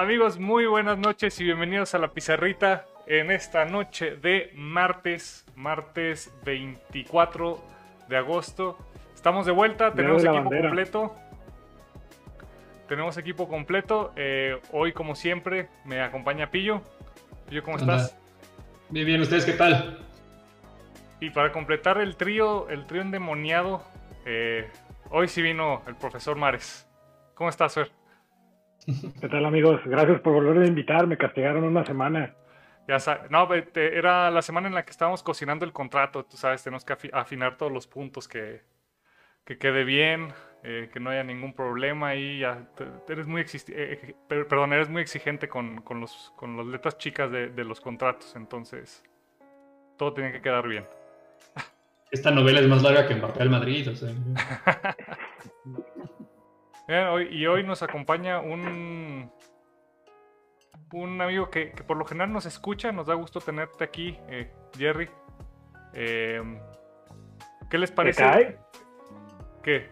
[0.00, 6.32] Amigos, muy buenas noches y bienvenidos a la pizarrita en esta noche de martes, martes
[6.42, 7.62] 24
[8.08, 8.78] de agosto.
[9.14, 11.14] Estamos de vuelta, tenemos equipo completo.
[12.88, 14.12] Tenemos equipo completo.
[14.16, 16.80] Eh, hoy, como siempre, me acompaña Pillo.
[17.50, 18.16] Pillo, ¿cómo estás?
[18.88, 19.98] Bien, bien, ¿ustedes qué tal?
[21.20, 23.84] Y para completar el trío, el trío endemoniado,
[24.24, 24.66] eh,
[25.10, 26.88] hoy sí vino el profesor Mares.
[27.34, 27.99] ¿Cómo estás, Fer?
[29.20, 29.80] ¿Qué tal amigos?
[29.84, 32.34] Gracias por volver a invitar, me castigaron una semana.
[32.88, 32.98] Ya
[33.30, 36.96] no, era la semana en la que estábamos cocinando el contrato, tú sabes, tenemos que
[37.12, 38.62] afinar todos los puntos, que,
[39.44, 40.32] que quede bien,
[40.64, 42.68] eh, que no haya ningún problema y ya,
[43.08, 47.30] eres muy, eh, eh, perdón, eres muy exigente con, con, los, con las letras chicas
[47.30, 49.04] de, de los contratos, entonces
[49.96, 50.84] todo tiene que quedar bien.
[52.10, 54.10] Esta novela es más larga que Mbappé al Madrid, o sea.
[57.30, 59.30] y hoy nos acompaña un,
[60.92, 62.92] un amigo que, por lo general nos escucha.
[62.92, 65.08] Nos da gusto tenerte aquí, eh, Jerry.
[65.92, 66.58] Em,
[67.68, 68.22] ¿Qué les parece?
[68.22, 68.58] ¿Qué
[69.62, 69.88] ¿Qué?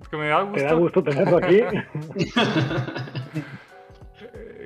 [0.00, 0.58] Es que me da gusto.
[0.58, 1.62] ¿Te da gusto tenerlo aquí?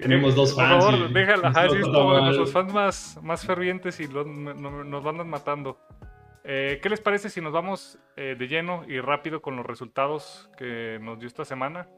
[0.03, 0.85] Tenemos dos fans.
[0.85, 1.49] Por favor, déjala.
[1.49, 5.79] Así es como nuestros fans más, más fervientes y nos van matando.
[6.45, 10.51] Eh, ¿Qué les parece si nos vamos eh, de lleno y rápido con los resultados
[10.57, 11.89] que nos dio esta semana?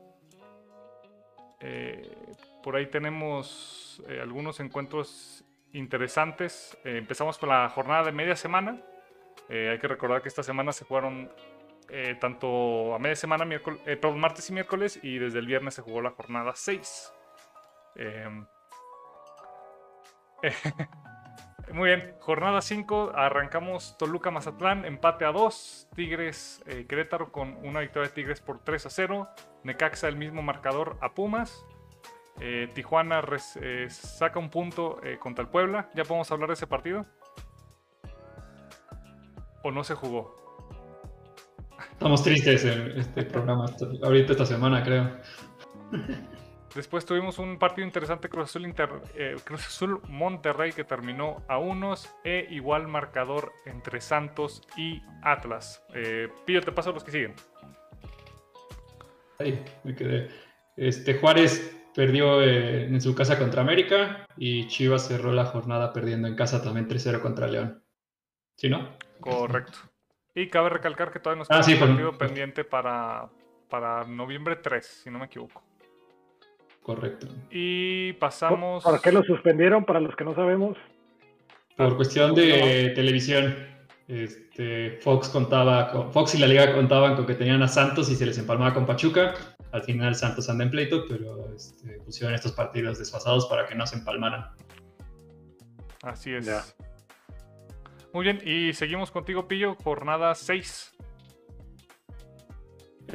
[1.61, 2.15] Eh,
[2.63, 6.77] por ahí tenemos algunos encuentros interesantes.
[6.85, 8.83] empezamos con la jornada de media semana.
[9.49, 11.31] hay que recordar que esta semana se jugaron
[12.21, 13.81] tanto a media semana, miércoles,
[14.17, 17.13] martes y miércoles, y desde el viernes se jugó la jornada 6.
[21.73, 27.81] Muy bien, jornada 5, arrancamos Toluca Mazatlán, empate a 2, Tigres eh, Querétaro con una
[27.81, 29.29] victoria de Tigres por 3 a 0,
[29.65, 31.65] Necaxa el mismo marcador a Pumas,
[32.41, 33.23] eh, Tijuana
[33.61, 37.07] eh, saca un punto contra el Puebla, ¿ya podemos hablar de ese partido?
[39.63, 40.37] ¿O no se jugó?
[41.93, 43.67] Estamos tristes en este programa,
[44.03, 45.11] ahorita esta semana creo.
[46.75, 51.59] Después tuvimos un partido interesante Cruz Azul, Inter, eh, Cruz Azul Monterrey que terminó a
[51.59, 55.85] unos e igual marcador entre Santos y Atlas.
[55.95, 57.35] Eh, Pillo, te paso a los que siguen.
[59.39, 60.31] Ahí me quedé.
[60.77, 66.27] Este, Juárez perdió eh, en su casa contra América y Chivas cerró la jornada perdiendo
[66.27, 67.85] en casa también 3-0 contra León.
[68.57, 68.97] ¿Sí, no?
[69.21, 69.79] Correcto.
[70.35, 73.29] Y cabe recalcar que todavía nos ah, queda un partido pendiente para,
[73.71, 75.63] para noviembre 3, si no me equivoco.
[76.85, 77.29] Correcto.
[77.51, 78.85] Y pasamos.
[78.85, 79.87] ¿Por qué lo suspendieron?
[79.87, 80.77] Para los que no sabemos.
[81.79, 83.57] Por cuestión de televisión.
[84.07, 88.17] Este, Fox contaba, con, Fox y la liga contaban con que tenían a Santos y
[88.17, 89.35] se les empalmaba con Pachuca.
[89.73, 93.87] Al final Santos anda en pleito, pero este, pusieron estos partidos desfasados para que no
[93.87, 94.51] se empalmaran.
[96.03, 96.77] Así es.
[98.13, 100.95] Muy bien, y seguimos contigo, Pillo, jornada 6.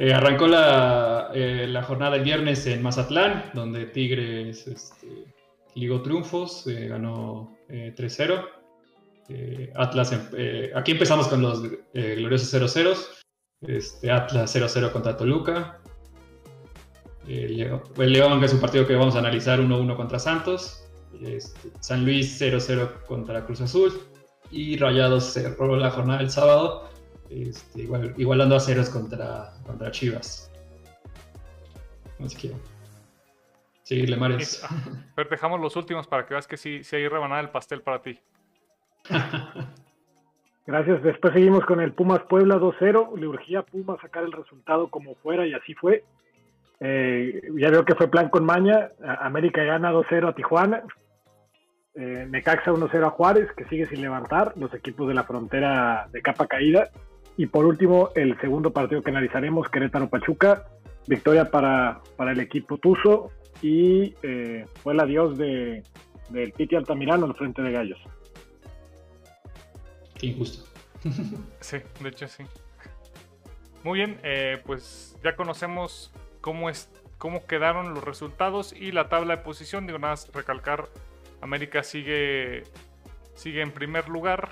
[0.00, 5.26] Eh, arrancó la, eh, la, jornada el viernes en Mazatlán, donde Tigres este,
[5.74, 8.48] ligó triunfos, eh, ganó 3-0.
[9.74, 11.62] Atlas, em, aquí empezamos con los
[11.92, 12.96] gloriosos 0-0.
[13.60, 15.82] Este, Atlas 0-0 contra Toluca.
[17.28, 20.82] el León, que es un partido que vamos a analizar 1-1 contra Santos.
[21.22, 23.92] Este, San Luis 0-0 contra Cruz Azul.
[24.50, 26.89] Y Rayados cerró la jornada del sábado
[27.30, 30.50] este, igualando a ceros contra, contra Chivas.
[32.24, 32.54] Así que
[33.82, 34.64] seguirle Mares.
[35.14, 38.02] Pero dejamos los últimos para que veas que sí, sí hay rebanada el pastel para
[38.02, 38.18] ti.
[40.66, 41.02] Gracias.
[41.02, 43.16] Después seguimos con el Pumas Puebla 2-0.
[43.18, 46.04] Le urgía a Pumas sacar el resultado como fuera y así fue.
[46.78, 48.90] Eh, ya veo que fue plan con maña.
[49.20, 50.82] América gana 2-0 a Tijuana.
[51.94, 54.52] Eh, Necaxa 1-0 a Juárez, que sigue sin levantar.
[54.56, 56.90] Los equipos de la frontera de capa caída.
[57.40, 60.66] Y por último, el segundo partido que analizaremos, Querétaro-Pachuca,
[61.06, 63.30] victoria para, para, el equipo Tuzo
[63.62, 65.82] y eh, fue el adiós de,
[66.28, 67.98] del Piti Altamirano al frente de Gallos.
[70.18, 70.70] Qué injusto.
[71.60, 72.44] sí, de hecho sí.
[73.84, 76.12] Muy bien, eh, pues ya conocemos
[76.42, 79.86] cómo, es, cómo quedaron los resultados y la tabla de posición.
[79.86, 80.90] Digo, nada más recalcar,
[81.40, 82.64] América sigue,
[83.34, 84.50] sigue en primer lugar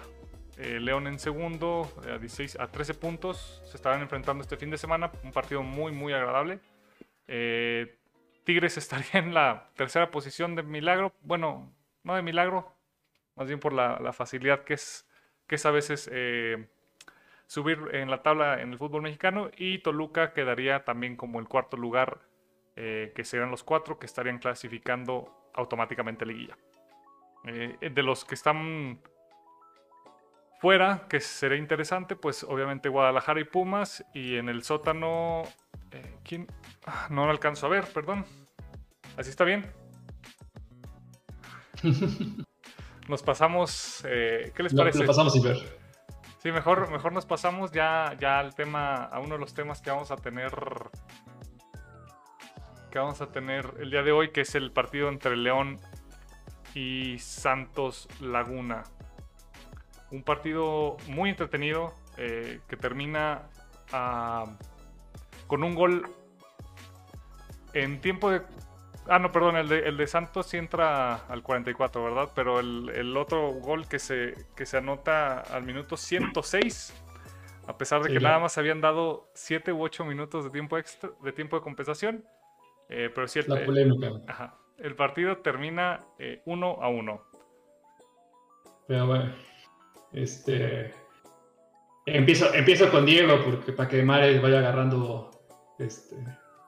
[0.59, 3.63] eh, León en segundo, eh, a, 16, a 13 puntos.
[3.65, 5.13] Se estarán enfrentando este fin de semana.
[5.23, 6.59] Un partido muy, muy agradable.
[7.29, 7.97] Eh,
[8.43, 11.13] Tigres estaría en la tercera posición de Milagro.
[11.21, 11.73] Bueno,
[12.03, 12.75] no de Milagro,
[13.37, 15.09] más bien por la, facilidad que es,
[15.47, 16.11] que es a veces
[17.47, 19.51] subir en la tabla en el fútbol mexicano.
[19.57, 22.21] Y Toluca quedaría también como el cuarto lugar
[22.75, 26.57] que serían los cuatro que estarían clasificando automáticamente liguilla.
[27.45, 29.01] De los que están
[30.61, 35.43] fuera, que sería interesante, pues obviamente Guadalajara y Pumas, y en el sótano,
[36.25, 36.47] ¿quién?
[36.87, 38.25] Ah, no lo alcanzo a ver, perdón.
[39.17, 39.71] ¿Así está bien?
[43.09, 44.99] Nos pasamos, ¿qué les parece?
[45.01, 45.57] Lo pasamos sin ver.
[46.39, 49.91] Sí, mejor, mejor nos pasamos ya, ya al tema, a uno de los temas que
[49.91, 50.53] vamos a tener
[52.91, 55.81] que vamos a tener el día de hoy, que es el partido entre León
[56.75, 58.85] y Santos Laguna.
[60.11, 63.43] Un partido muy entretenido eh, que termina
[63.93, 64.45] ah,
[65.47, 66.11] con un gol
[67.75, 68.43] en tiempo de
[69.11, 72.29] Ah, no, perdón, el de, el de Santos sí entra al 44, ¿verdad?
[72.35, 76.95] Pero el, otro gol que se, que se anota al minuto 106,
[77.67, 81.11] a pesar de que nada más habían dado 7 u 8 minutos de tiempo extra,
[81.23, 82.23] de tiempo de compensación.
[82.91, 84.11] Eh, pero sí, el, La polémica.
[84.27, 86.05] Ajá, el partido termina
[86.45, 87.23] 1 eh, a 1.
[88.89, 89.33] Pero bueno,
[90.13, 90.95] este.
[92.07, 95.31] Empiezo, empiezo con Diego, porque para que Mares vaya agarrando
[95.79, 96.17] este,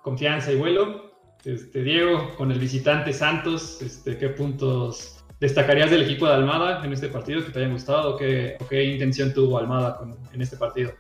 [0.03, 1.11] confianza y vuelo.
[1.45, 6.93] Este, Diego, con el visitante Santos, este, ¿qué puntos destacarías del equipo de Almada en
[6.93, 8.17] este partido que te hayan gustado?
[8.17, 10.01] ¿Qué, intención tuvo Almada
[10.33, 10.93] en este partido?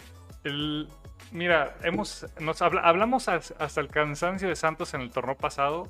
[1.32, 5.88] mira, hemos, nos hablamos hasta el cansancio de Santos en el torneo pasado,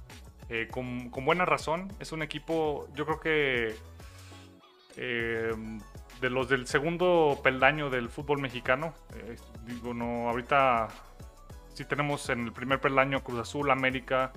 [0.48, 1.92] eh, con, buena razón.
[2.00, 3.76] Es un equipo, yo creo que
[4.96, 5.52] eh,
[6.20, 8.94] de los del segundo peldaño del fútbol mexicano.
[9.14, 10.88] Eh, digo, no, ahorita
[11.72, 14.32] si tenemos en el primer peldaño Cruz Azul, América.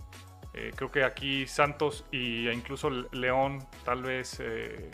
[0.53, 4.91] Eh, creo que aquí Santos e incluso León, tal vez eh,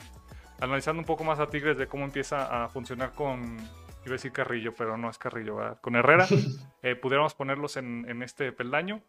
[0.62, 4.32] analizando un poco más a Tigres de cómo empieza a funcionar con, iba a decir
[4.32, 6.28] Carrillo, pero no es Carrillo, con Herrera,
[7.02, 9.02] pudiéramos ponerlos en, en este peldaño.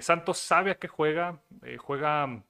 [0.00, 1.40] Santos sabe a qué juega,
[1.78, 2.44] juega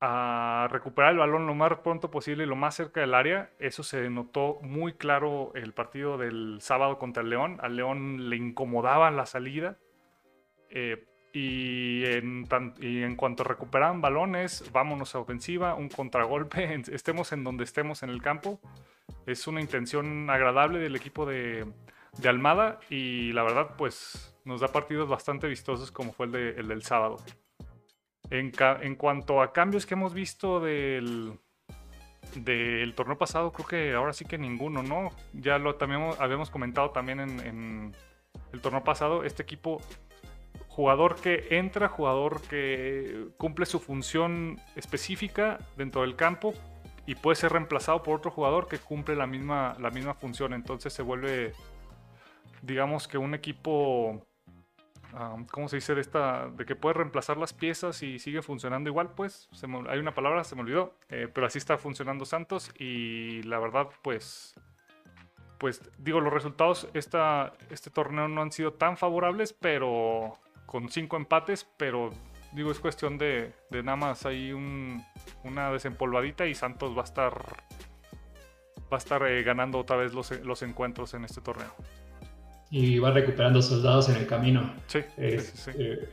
[0.00, 3.50] a recuperar el balón lo más pronto posible y lo más cerca del área.
[3.58, 7.58] Eso se notó muy claro el partido del sábado contra el León.
[7.62, 9.76] Al León le incomodaba la salida.
[10.70, 12.46] Eh, y, en
[12.80, 18.10] y, en cuanto recuperaban balones, vámonos a ofensiva, un contragolpe, estemos en donde estemos en
[18.10, 18.60] el campo.
[19.26, 21.66] Es una intención agradable del equipo de,
[22.18, 26.50] de Almada y la verdad pues nos da partidos bastante vistosos como fue el, de,
[26.50, 27.18] el del sábado.
[28.30, 31.38] En, cuanto a cambios que hemos visto del,
[32.94, 35.10] torneo pasado, creo que ahora sí que ninguno, ¿no?
[35.32, 37.94] Ya lo también habíamos comentado también en,
[38.52, 39.80] el torneo pasado, este equipo,
[40.68, 46.54] jugador que entra, jugador que cumple su función específica dentro del campo
[47.06, 50.92] y puede ser reemplazado por otro jugador que cumple la misma, la misma función, entonces
[50.92, 51.52] se vuelve,
[52.62, 54.27] digamos que un equipo
[55.50, 55.94] ¿cómo se dice?
[55.94, 59.48] De, esta, de que puede reemplazar las piezas y sigue funcionando igual, pues
[59.88, 63.88] hay una palabra, se me olvidó, eh, pero así está funcionando Santos y la verdad,
[64.02, 64.54] pues,
[65.58, 71.16] pues digo, los resultados esta, este torneo no han sido tan favorables, pero con cinco
[71.16, 72.10] empates, pero
[72.52, 75.04] digo, es cuestión de, de nada más hay un,
[75.44, 77.32] una desempolvadita y Santos va a estar,
[78.92, 81.74] va a estar eh, ganando otra vez los, los encuentros en este torneo
[82.70, 84.74] y va recuperando soldados en el camino.
[84.86, 86.08] Sí, sí, eh,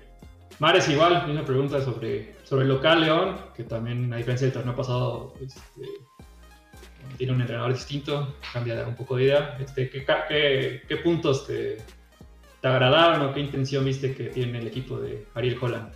[0.60, 4.76] Mares igual, una pregunta sobre, sobre el local León, que también a diferencia del torneo
[4.76, 5.82] pasado este,
[7.18, 9.58] tiene un entrenador distinto, cambia un poco de idea.
[9.60, 10.06] Este, ¿qué,
[10.88, 11.78] qué, puntos te,
[12.62, 15.94] te, agradaron o qué intención viste que tiene el equipo de Ariel Holland?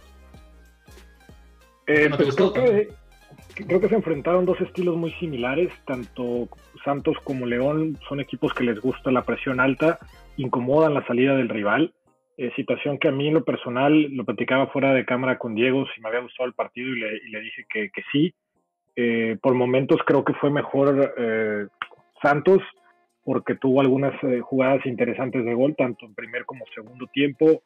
[1.87, 2.89] Eh, pues creo, que,
[3.65, 6.49] creo que se enfrentaron dos estilos muy similares, tanto
[6.83, 9.97] Santos como León son equipos que les gusta la presión alta
[10.39, 11.93] incomodan la salida del rival.
[12.37, 15.85] Eh, situación que a mí en lo personal lo platicaba fuera de cámara con Diego
[15.93, 18.33] si me había gustado el partido y le, dije que, sí.
[18.95, 21.67] Eh, por momentos creo que fue mejor eh,
[22.21, 22.61] Santos
[23.23, 27.61] porque tuvo algunas jugadas interesantes de gol, tanto en primer como segundo tiempo.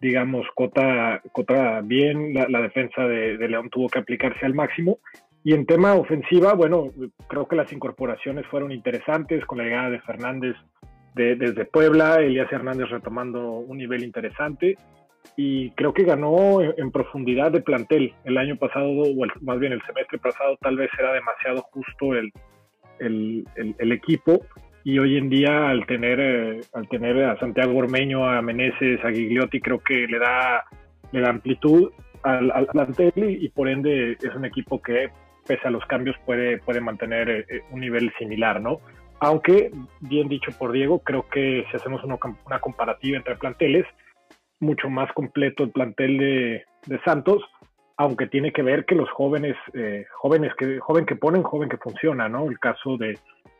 [0.00, 4.98] digamos, Cota, Cota bien, la, defensa de, de, León tuvo que aplicarse al máximo.
[5.42, 6.90] Y en tema ofensiva, bueno,
[7.26, 10.54] creo que las incorporaciones fueron interesantes con la llegada de Fernández
[11.14, 14.76] desde Puebla, Elías Hernández retomando un nivel interesante
[15.36, 18.14] y creo que ganó en, profundidad de plantel.
[18.24, 22.32] El año pasado, o más bien el semestre pasado, tal vez era demasiado justo el,
[22.98, 24.44] el, equipo
[24.84, 29.10] y hoy en día al tener, eh, al tener a Santiago Ormeño, a Meneses, a
[29.10, 30.64] Gigliotti, creo que le da,
[31.12, 31.90] le da amplitud
[32.22, 35.10] al, al plantel y, por ende es un equipo que
[35.46, 38.80] pese a los cambios puede, puede mantener eh, un nivel similar, ¿no?
[39.22, 42.18] Aunque, bien dicho por Diego, creo que si hacemos una,
[42.58, 43.86] comparativa entre planteles,
[44.58, 46.64] mucho más completo el plantel de,
[47.04, 47.40] Santos,
[47.96, 51.76] aunque tiene que ver que los jóvenes, eh, jóvenes que, joven que ponen, joven que
[51.76, 52.50] funciona, ¿no?
[52.50, 53.16] El caso de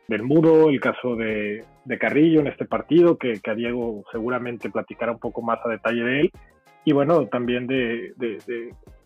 [0.09, 1.63] del Mudo, el caso de,
[1.97, 6.19] Carrillo en este partido, que, a Diego seguramente platicará un poco más a detalle de
[6.19, 6.31] él.
[6.83, 8.13] Y bueno, también de,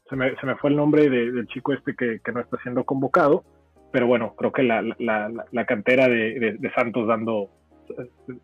[0.10, 3.44] se, me, se, me, fue el nombre del chico este que, no está siendo convocado,
[3.92, 7.50] pero bueno, creo que la, la, cantera de, Santos dando,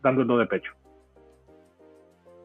[0.02, 0.72] dando el do de pecho.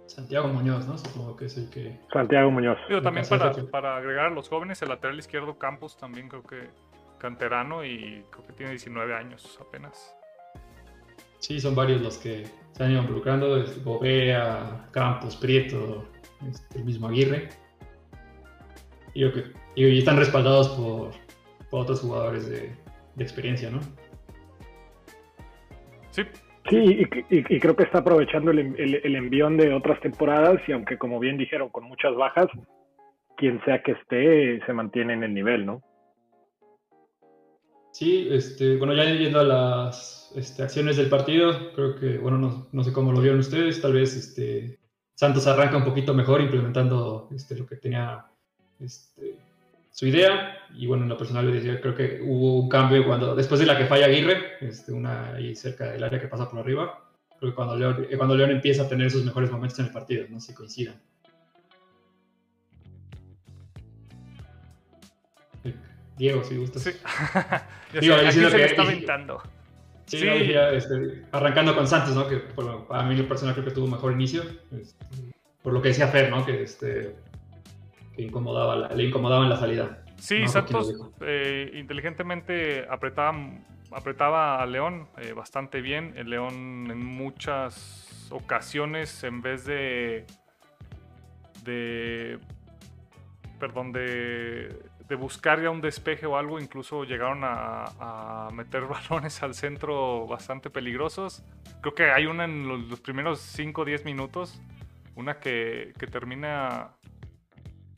[0.07, 0.97] Santiago Muñoz, ¿no?
[0.97, 2.01] Supongo que es el que...
[2.13, 2.79] Santiago Muñoz.
[3.03, 6.69] también para, para agregar a los jóvenes, el lateral izquierdo Campos también creo que
[7.19, 10.15] canterano y creo que tiene 19 años apenas.
[11.41, 16.09] Sí, son varios los que se han ido involucrando, Bobea, Campos, Prieto,
[16.49, 17.49] este, el mismo Aguirre.
[19.15, 21.11] Y, están respaldados por,
[21.71, 22.75] otros jugadores de,
[23.25, 23.81] experiencia, ¿no?
[26.11, 26.23] Sí.
[26.71, 31.19] Sí, y, creo que está aprovechando el, el, envión de otras temporadas y aunque como
[31.19, 32.49] bien dijeron, con muchas bajas,
[33.39, 35.83] quien sea que esté se mantiene en el nivel, ¿no?
[37.93, 42.85] Sí, este, bueno, ya yendo a las este, acciones del partido, creo que, bueno, no,
[42.85, 44.79] sé cómo lo vieron ustedes, tal vez este,
[45.15, 48.27] Santos arranca un poquito mejor implementando este, lo que tenía
[48.79, 49.39] este,
[49.99, 53.35] su idea, y bueno, en lo personal le decía, creo que hubo un cambio cuando,
[53.35, 56.61] después de la que falla Aguirre, este, una ahí cerca del área que pasa por
[56.61, 57.05] arriba,
[57.37, 60.25] creo que cuando León, cuando León empieza a tener sus mejores momentos en el partido,
[60.31, 61.03] no sé si coincidan.
[66.17, 66.81] Diego, si gustas.
[66.85, 66.93] Sí.
[68.01, 69.43] Digo, aquí se que, está aventando.
[70.07, 70.29] Sí, sí.
[70.29, 72.29] este, arrancando con Santos, ¿no?
[72.29, 74.45] Que para mí lo personal creo que tuvo un mejor inicio.
[74.71, 75.05] Este,
[75.61, 76.47] por lo que decía Fer, ¿no?
[76.47, 77.17] Que, este,
[78.19, 80.03] que incomodaba le incomodaba en la salida.
[80.17, 83.39] Sí, Santos eh, inteligentemente apretaba,
[83.93, 86.13] apretaba a León eh, bastante bien.
[86.17, 90.27] El León en muchas ocasiones, en vez de.
[91.65, 92.39] de.
[93.59, 99.55] perdón, de de buscar ya un despeje o algo, incluso llegaron a, meter balones al
[99.55, 101.43] centro bastante peligrosos.
[101.81, 104.61] Creo que hay una en los, primeros 5 o 10 minutos,
[105.17, 106.93] una que, termina...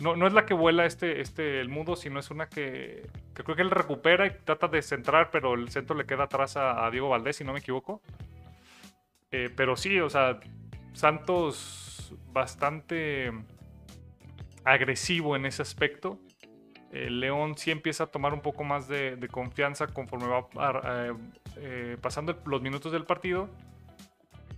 [0.00, 3.54] No, no, es la que vuela este, este el mudo, sino es una que, creo
[3.54, 7.08] que él recupera y trata de centrar, pero el centro le queda atrás a, Diego
[7.08, 8.00] Valdés, si no me equivoco.
[9.30, 10.40] Eh, pero sí, o sea,
[10.92, 13.32] Santos bastante
[14.64, 16.18] agresivo en ese aspecto
[16.90, 20.48] León sí empieza a tomar un poco más de, confianza conforme va
[20.84, 21.14] eh,
[21.56, 23.48] eh, pasando los minutos del partido.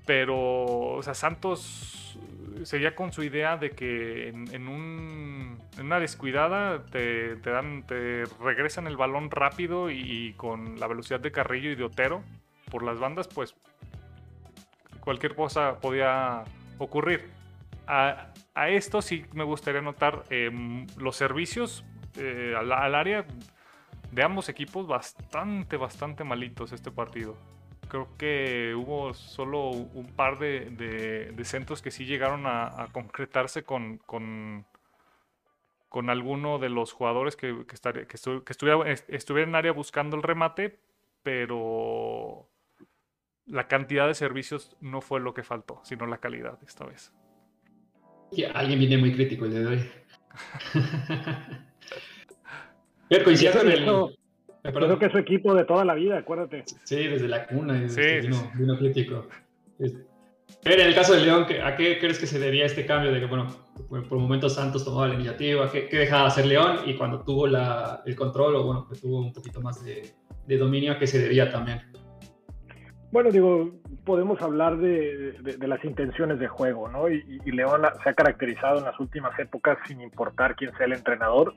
[0.07, 2.19] Pero, o sea, Santos
[2.65, 9.31] seguía con su idea de que en, una descuidada te, dan, te regresan el balón
[9.31, 12.23] rápido y, con la velocidad de Carrillo y de Otero
[12.71, 13.55] por las bandas, pues
[15.01, 16.45] cualquier cosa podía
[16.79, 17.29] ocurrir.
[17.87, 18.29] A,
[18.69, 21.85] esto sí me gustaría notar em, los servicios
[22.19, 23.25] eh, al, área
[24.11, 27.37] de ambos equipos bastante, bastante malitos este partido.
[27.93, 34.65] Creo que hubo solo un par de, centros que sí llegaron a, concretarse con, con,
[35.91, 40.81] con, alguno de los jugadores que, que, que, estuvieran en área buscando el remate,
[41.23, 42.49] pero
[43.45, 47.13] la cantidad de servicios no fue lo que faltó, sino la calidad esta vez.
[48.55, 49.91] alguien viene muy crítico el de hoy.
[53.11, 54.17] Pero coincido con el.
[54.63, 56.65] Creo que es su equipo de toda la vida, acuérdate.
[56.85, 58.01] Sí, desde la cuna, sí,
[58.55, 59.27] vino, crítico.
[60.63, 63.13] Pero en el caso de León, ¿a qué crees que se debía este cambio?
[63.13, 63.49] De que, bueno,
[63.89, 66.79] por momentos Santos tomaba la iniciativa, ¿qué, dejaba de hacer León?
[66.87, 70.15] Y cuando tuvo la, el control, o bueno, que tuvo un poquito más de,
[70.57, 71.81] dominio, ¿a qué se debía también?
[73.11, 73.73] Bueno, digo,
[74.05, 77.11] podemos hablar de, las intenciones de juego, ¿no?
[77.11, 80.93] Y, y, León se ha caracterizado en las últimas épocas, sin importar quién sea el
[80.93, 81.55] entrenador,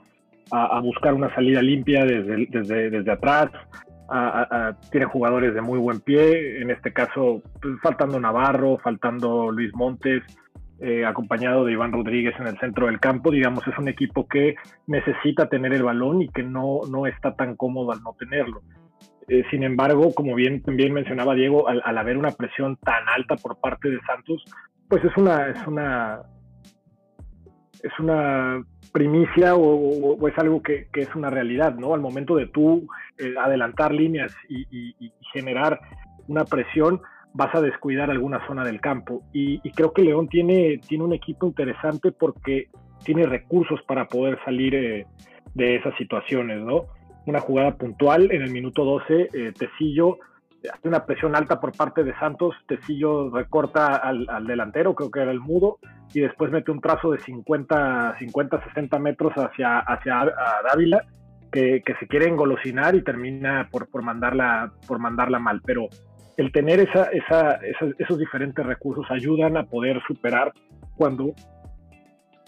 [0.52, 3.50] a, buscar una salida limpia desde, desde, desde atrás.
[4.92, 10.24] tiene jugadores de muy buen pie, en este caso pues, faltando Navarro, faltando Luis Montes,
[10.80, 13.32] eh, acompañado de Iván Rodríguez en el centro del campo.
[13.32, 14.56] Digamos, es un equipo que
[14.88, 18.62] necesita tener el balón y que no, no está tan cómodo al no tenerlo.
[19.28, 23.36] Eh, sin embargo, como bien también mencionaba Diego, al, al, haber una presión tan alta
[23.38, 24.44] por parte de Santos,
[24.88, 26.22] pues es una, es una,
[27.82, 28.64] es una
[28.96, 31.94] primicia o, es algo que, es una realidad, ¿no?
[31.94, 32.88] Al momento de tú
[33.18, 34.96] eh, adelantar líneas y,
[35.34, 35.82] generar
[36.30, 37.02] una presión,
[37.34, 39.22] vas a descuidar alguna zona del campo.
[39.34, 42.70] Y, creo que León tiene, tiene un equipo interesante porque
[43.04, 45.06] tiene recursos para poder salir eh,
[45.54, 46.86] de esas situaciones, ¿no?
[47.26, 50.20] Una jugada puntual en el minuto 12, eh, Tecillo
[50.72, 55.32] hay una presión alta por parte de Santos, Tecillo recorta al, delantero, creo que era
[55.32, 55.80] el mudo,
[56.14, 60.34] y después mete un trazo de 50, 50 60 metros hacia, hacia
[60.70, 61.04] Dávila,
[61.52, 65.62] que, se quiere engolosinar y termina por, por, mandarla, por mandarla mal.
[65.66, 65.88] Pero
[66.38, 67.10] el tener esa,
[68.00, 70.54] esos diferentes recursos ayudan a poder superar
[70.96, 71.34] cuando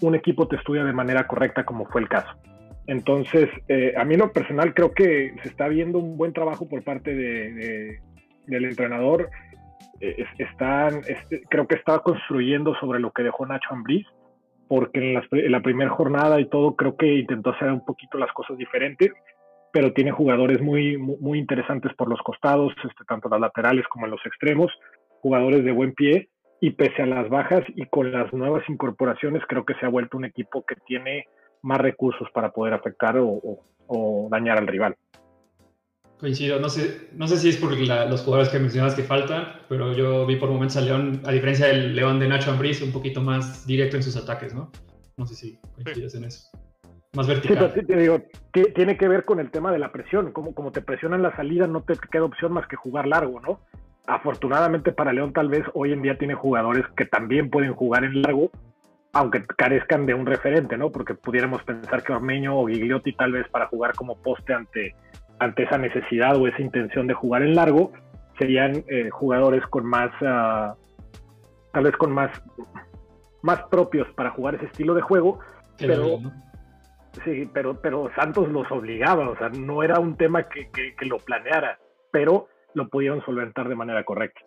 [0.02, 2.30] un equipo te estudia de manera correcta, como fue el caso.
[2.88, 6.84] Entonces, eh, a mí lo personal creo que se está viendo un buen trabajo por
[6.84, 8.00] parte de,
[8.48, 9.30] del entrenador.
[10.00, 14.06] Eh, están, este, creo que está construyendo sobre lo que dejó Nacho Ambriz,
[14.68, 18.58] porque en, la primera jornada y todo creo que intentó hacer un poquito las cosas
[18.58, 19.12] diferentes,
[19.72, 24.12] pero tiene jugadores muy, muy, interesantes por los costados, este, tanto las laterales como en
[24.12, 24.72] los extremos,
[25.22, 29.64] jugadores de buen pie, y pese a las bajas y con las nuevas incorporaciones, creo
[29.64, 31.26] que se ha vuelto un equipo que tiene
[31.62, 34.96] más recursos para poder afectar o dañar al rival.
[36.20, 39.94] Coincido, no sé, no sé si es por los jugadores que mencionabas que faltan, pero
[39.94, 43.22] yo vi por momentos a León, a diferencia del León de Nacho Ambriz, un poquito
[43.22, 44.72] más directo en sus ataques, ¿no?
[45.16, 46.50] No sé si coincides en eso.
[47.14, 47.72] Más vertical.
[47.74, 48.22] Sí, te digo,
[48.76, 50.32] tiene que ver con el tema de la presión.
[50.32, 53.60] Como, como te presionan la salida, no te queda opción más que jugar largo, ¿no?
[54.08, 58.22] Afortunadamente para León, tal vez hoy en día tiene jugadores que también pueden jugar en
[58.22, 58.52] largo,
[59.14, 60.92] aunque carezcan de un referente, ¿no?
[60.92, 64.96] Porque pudiéramos pensar que Ormeño o Gigliotti, tal vez para jugar como poste ante
[65.40, 67.92] ante esa necesidad o esa intención de jugar en largo,
[68.38, 70.76] serían eh, jugadores con más, ah,
[71.74, 72.32] tal vez con más,
[73.42, 75.40] más propios para jugar ese estilo de juego,
[75.78, 76.20] pero,
[77.24, 81.18] sí, pero, pero Santos los obligaba, o sea, no era un tema que, que, lo
[81.20, 81.80] planeara,
[82.12, 84.42] pero lo pudieron solventar de manera correcta.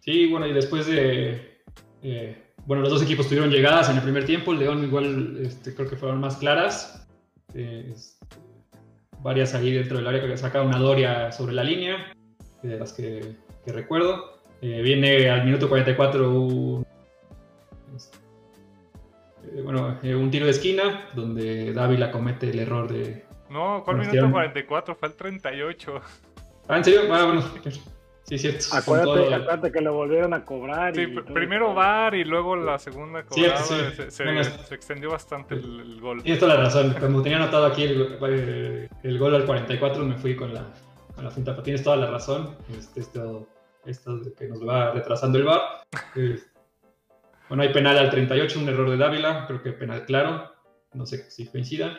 [0.00, 1.62] Sí, bueno, y después de,
[2.02, 5.74] eh, bueno, los dos equipos tuvieron llegadas en el primer tiempo, el León igual este,
[5.74, 7.08] creo que fueron más claras.
[7.54, 7.94] Eh,
[9.26, 12.14] varias ahí dentro del área que saca una Doria sobre la línea,
[12.62, 13.34] de las que,
[13.66, 14.40] recuerdo.
[14.62, 16.86] Eh, viene al minuto 44 un,
[19.42, 23.24] eh, bueno, eh, un tiro de esquina donde Dávila comete el error de...
[23.50, 24.94] No, ¿cuál minuto 44?
[24.94, 26.00] Fue el 38.
[26.68, 27.00] Ah, ¿en serio?
[27.12, 27.44] Ah, bueno.
[28.28, 28.66] Sí, cierto.
[28.72, 30.96] Acuérdate, acuérdate, que lo volvieron a cobrar.
[30.96, 33.56] Sí, primero VAR y luego la segunda cobrada.
[33.62, 36.22] Se, extendió bastante el, gol.
[36.24, 36.96] Tienes toda la razón.
[36.98, 40.66] Cuando tenía anotado aquí el, gol al 44, me fui con la,
[41.14, 41.62] con la finta.
[41.62, 42.56] tienes toda la razón.
[42.76, 43.46] Este, esto,
[43.84, 45.60] esto que nos va retrasando el VAR.
[47.48, 49.46] bueno, hay penal al 38, un error de Dávila.
[49.46, 50.52] Creo que penal claro.
[50.94, 51.96] No sé si coincidan.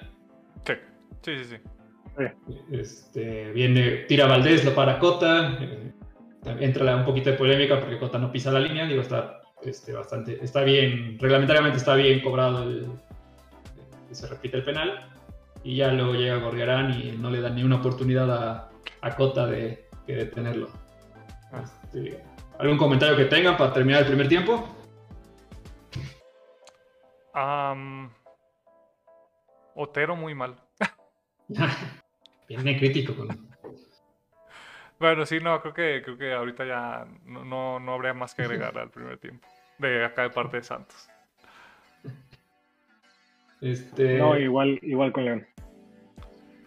[0.65, 0.73] Sí,
[1.21, 1.45] sí, sí.
[1.45, 2.25] sí.
[2.71, 5.57] Este, viene, tira Valdés, lo para Cota.
[5.61, 5.93] Eh,
[6.59, 10.43] entra un poquito de polémica porque Cota no pisa la línea, digo, está este, bastante,
[10.43, 12.87] está bien, reglamentariamente está bien cobrado el,
[14.11, 15.09] se repite el penal,
[15.63, 18.69] y ya luego llega Gorriarán y no le da ni una oportunidad a,
[19.01, 20.69] a Cota de, detenerlo.
[21.63, 22.23] Este,
[22.59, 24.77] ¿Algún comentario que tengan para terminar el primer tiempo?
[29.75, 30.55] Otero muy mal.
[32.47, 33.46] Viene crítico con,
[34.99, 38.77] bueno, sí, no, creo que, creo que ahorita ya no, no, habría más que agregar
[38.77, 39.47] al primer tiempo.
[39.77, 41.09] De acá de parte de Santos.
[43.61, 44.17] Este...
[44.17, 45.47] No, igual, igual con León.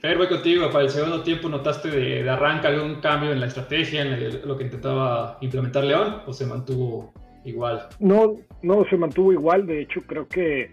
[0.00, 0.70] Fer, voy contigo.
[0.70, 4.56] Para el segundo tiempo, ¿notaste de, de arranque algún cambio en la estrategia, en lo
[4.56, 7.12] que intentaba implementar León, o se mantuvo
[7.44, 7.88] igual?
[7.98, 9.66] No, no, se mantuvo igual.
[9.66, 10.72] De hecho, creo que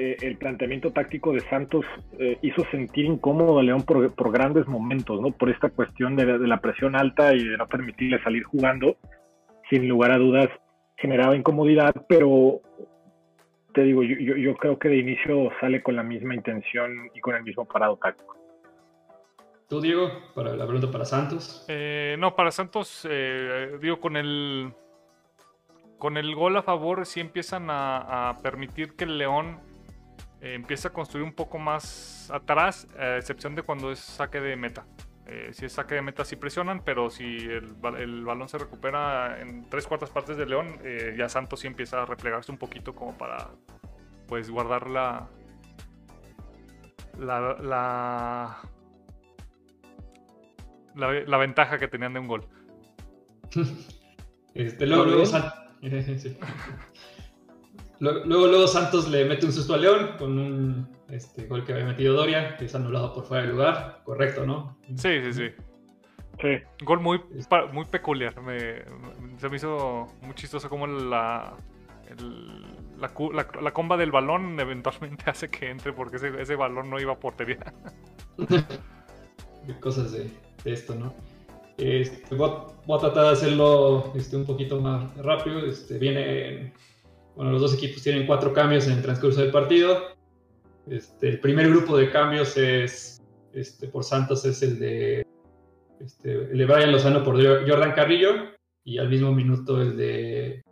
[0.00, 1.84] eh, el planteamiento táctico de Santos
[2.20, 5.32] eh, hizo sentir incómodo a León por, grandes momentos, ¿no?
[5.32, 8.96] Por esta cuestión de, la presión alta y de no permitirle salir jugando.
[9.68, 10.50] Sin lugar a dudas,
[10.98, 12.60] generaba incomodidad, pero
[13.74, 17.42] te digo, yo, creo que de inicio sale con la misma intención y con el
[17.42, 18.36] mismo parado táctico.
[19.68, 21.66] ¿Tú, Diego, para la pregunta para Santos?
[21.66, 23.06] Eh, no, para Santos,
[23.80, 24.72] digo, con el
[25.98, 29.66] con el gol a favor sí empiezan a, a permitir que el León
[30.40, 34.56] eh, empieza a construir un poco más atrás, a excepción de cuando es saque de
[34.56, 34.86] meta.
[35.26, 39.68] Eh, si es saque de meta sí presionan, pero si el, balón se recupera en
[39.68, 43.16] tres cuartas partes de León, eh, ya Santos sí empieza a replegarse un poquito como
[43.16, 43.50] para
[44.26, 45.28] pues guardar la
[47.18, 47.56] la,
[50.94, 52.46] la, ventaja que tenían de un gol.
[54.54, 55.22] Este, luego, Luego,
[58.00, 62.14] luego Santos le mete un susto a León con un este, gol que había metido
[62.14, 64.02] Doria, que es anulado por fuera de lugar.
[64.04, 64.78] Correcto, ¿no?
[64.96, 65.50] Sí, sí, sí.
[66.40, 66.84] Sí.
[66.84, 67.20] Gol muy,
[67.72, 68.34] muy peculiar.
[69.38, 71.56] se me hizo muy chistoso como la,
[72.98, 77.18] la, comba del balón eventualmente hace que entre porque ese, ese balón no iba a
[77.18, 77.58] portería.
[79.80, 80.30] Cosas de,
[80.64, 81.12] esto, ¿no?
[81.76, 85.58] Este, voy, a, tratar de hacerlo este, un poquito más rápido.
[85.66, 86.72] Este, viene,
[87.38, 90.08] bueno, los dos equipos tienen cuatro cambios en el transcurso del partido.
[90.90, 93.22] Este, el primer grupo de cambios es,
[93.52, 95.24] este, por Santos es el de,
[96.00, 98.30] este, el de Brian Lozano por Jordan Carrillo
[98.82, 100.64] y al mismo minuto el de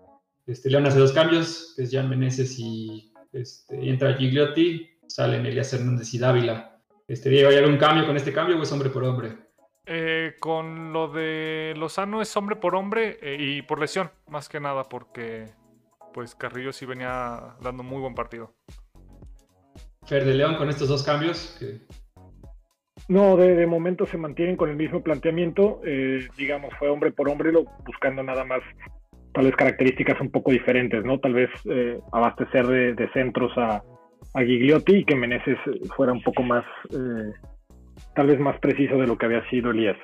[0.49, 5.73] este, León hace dos cambios, que es Jan Meneses y, este, entra Gigliotti, salen Elias
[5.73, 6.81] Hernández y Dávila.
[7.07, 9.37] Este, Diego, ¿hay algún cambio con este cambio o es hombre por hombre?
[9.85, 14.59] Eh, con lo de Lozano es hombre por hombre eh, y por lesión, más que
[14.59, 15.55] nada, porque
[16.17, 18.55] pues Carrillo sí venía dando muy buen partido.
[20.07, 21.61] Fer de León con estos dos cambios.
[23.07, 25.83] No, de, momento se mantienen con el mismo planteamiento.
[25.85, 28.63] Eh, digamos, fue hombre por hombre, lo, buscando nada más
[29.35, 31.21] tal vez características un poco diferentes, ¿no?
[31.21, 33.83] Tal vez eh, abastecer de, centros a,
[34.33, 35.59] a, Gigliotti y que Meneses
[35.95, 37.33] fuera un poco más, eh,
[38.15, 39.99] tal vez más preciso de lo que había sido Elías.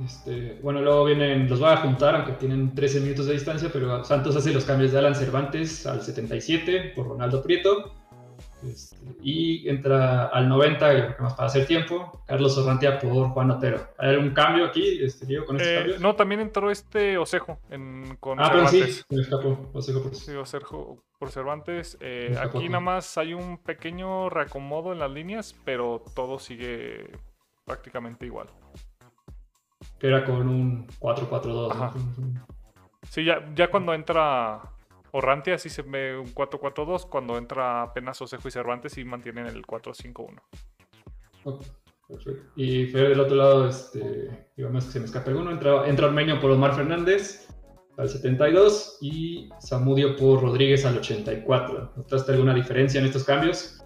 [0.00, 4.02] Este, bueno, luego vienen, los voy a juntar, aunque tienen 13 minutos de distancia, pero
[4.04, 7.94] Santos hace los cambios de Alan Cervantes al 77 por Ronaldo Prieto.
[8.66, 13.88] Este, y entra al 90, más para hacer tiempo, Carlos Sorrantia por Juan Otero.
[13.98, 16.00] ¿Hay algún cambio aquí, este, Diego, con estos eh, cambios?
[16.00, 18.72] No, también entró este Osejo en, con ah, Cervantes.
[18.72, 19.70] pero sí, me escapó.
[19.72, 20.14] Osejo por...
[20.14, 21.98] Sí, Osejo por Cervantes.
[22.00, 27.10] Eh, aquí nada más hay un pequeño reacomodo en las líneas, pero todo sigue
[27.64, 28.48] prácticamente igual
[29.98, 31.92] que era con un 4-4-2.
[33.08, 34.60] Sí, ya, ya cuando entra
[35.12, 39.62] Orrantia sí se ve un 4-4-2, cuando entra apenas Osejo y Cervantes sí mantienen el
[39.64, 40.40] 4-5-1.
[42.08, 42.52] perfecto.
[42.56, 46.40] Y Fer del otro lado, este, digamos que se me escapa alguno, entra, entra Armenio
[46.40, 47.46] por Omar Fernández
[47.98, 51.92] al 72 y Zamudio por Rodríguez al 84.
[51.96, 53.81] ¿Notaste alguna diferencia en estos cambios?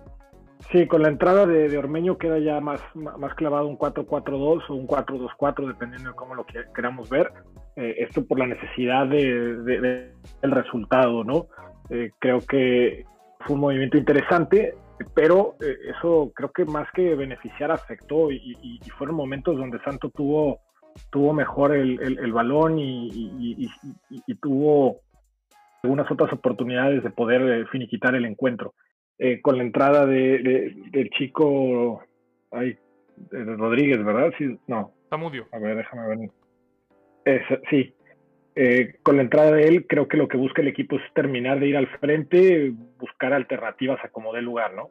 [0.72, 4.88] Sí, con la entrada de, Ormeño queda ya más, más clavado un 4-4-2 o un
[4.88, 7.32] 4-2-4, dependiendo de cómo lo queramos ver.
[7.76, 11.46] Eh, esto por la necesidad de, del resultado, ¿no?
[11.90, 13.04] Eh, creo que
[13.40, 14.74] fue un movimiento interesante,
[15.14, 20.60] pero eh, eso creo que más que beneficiar afectó y, fueron momentos donde Santo tuvo,
[21.10, 23.68] tuvo mejor el, el balón y,
[24.40, 25.00] tuvo
[25.82, 28.74] algunas otras oportunidades de poder finiquitar el encuentro.
[29.18, 32.02] Eh, con la entrada de, del chico
[32.50, 32.76] ay,
[33.30, 34.32] Rodríguez, ¿verdad?
[34.36, 34.92] Sí, no.
[35.08, 35.46] Samudio.
[35.52, 36.30] A ver, déjame
[37.24, 37.42] ver.
[37.70, 37.92] sí.
[38.58, 41.60] Eh, con la entrada de él, creo que lo que busca el equipo es terminar
[41.60, 44.88] de ir al frente, buscar alternativas a como dé lugar, ¿no?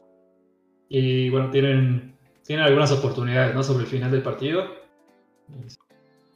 [0.88, 2.14] Y bueno, tienen,
[2.46, 3.64] tienen algunas oportunidades, ¿no?
[3.64, 4.68] Sobre el final del partido.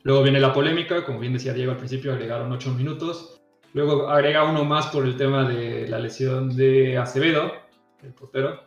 [0.02, 3.40] Luego viene la polémica, como bien decía Diego al principio, agregaron ocho minutos.
[3.74, 7.54] Luego agrega uno más por el tema de la lesión de Acevedo,
[8.04, 8.64] el portero.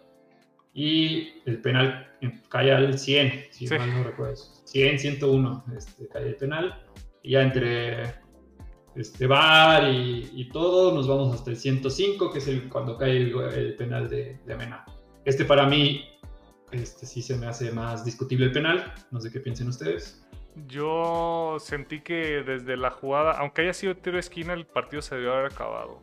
[0.75, 2.11] Y el penal
[2.49, 4.37] cae al 100, si mal no recuerdo.
[4.65, 6.83] 100, 101 este, cae el penal.
[7.23, 8.15] Y ya entre
[8.95, 13.75] este VAR y, todo, nos vamos hasta el 105, que es el, cuando cae el,
[13.77, 14.85] penal de, de, Amena.
[15.25, 16.05] Este para mí,
[16.73, 18.95] este sí se me hace más discutible el penal.
[19.11, 20.27] No sé qué piensen ustedes.
[20.67, 25.15] Yo sentí que desde la jugada, aunque haya sido tiro de esquina, el partido se
[25.15, 26.03] debió haber acabado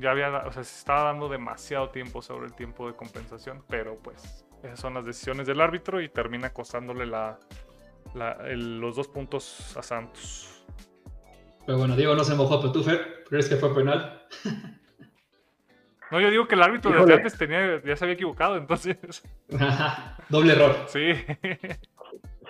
[0.00, 3.96] ya había, o sea, se estaba dando demasiado tiempo sobre el tiempo de compensación, pero
[3.96, 7.38] pues esas son las decisiones del árbitro y termina costándole la,
[8.14, 10.64] los dos puntos a Santos.
[11.66, 14.26] Pero bueno, Diego no se mojó, pero tú, Fer, ¿crees que fue penal?
[16.10, 18.96] No, yo digo que el árbitro desde antes tenía, ya se había equivocado, entonces.
[20.28, 20.74] Doble error.
[20.88, 21.12] Sí.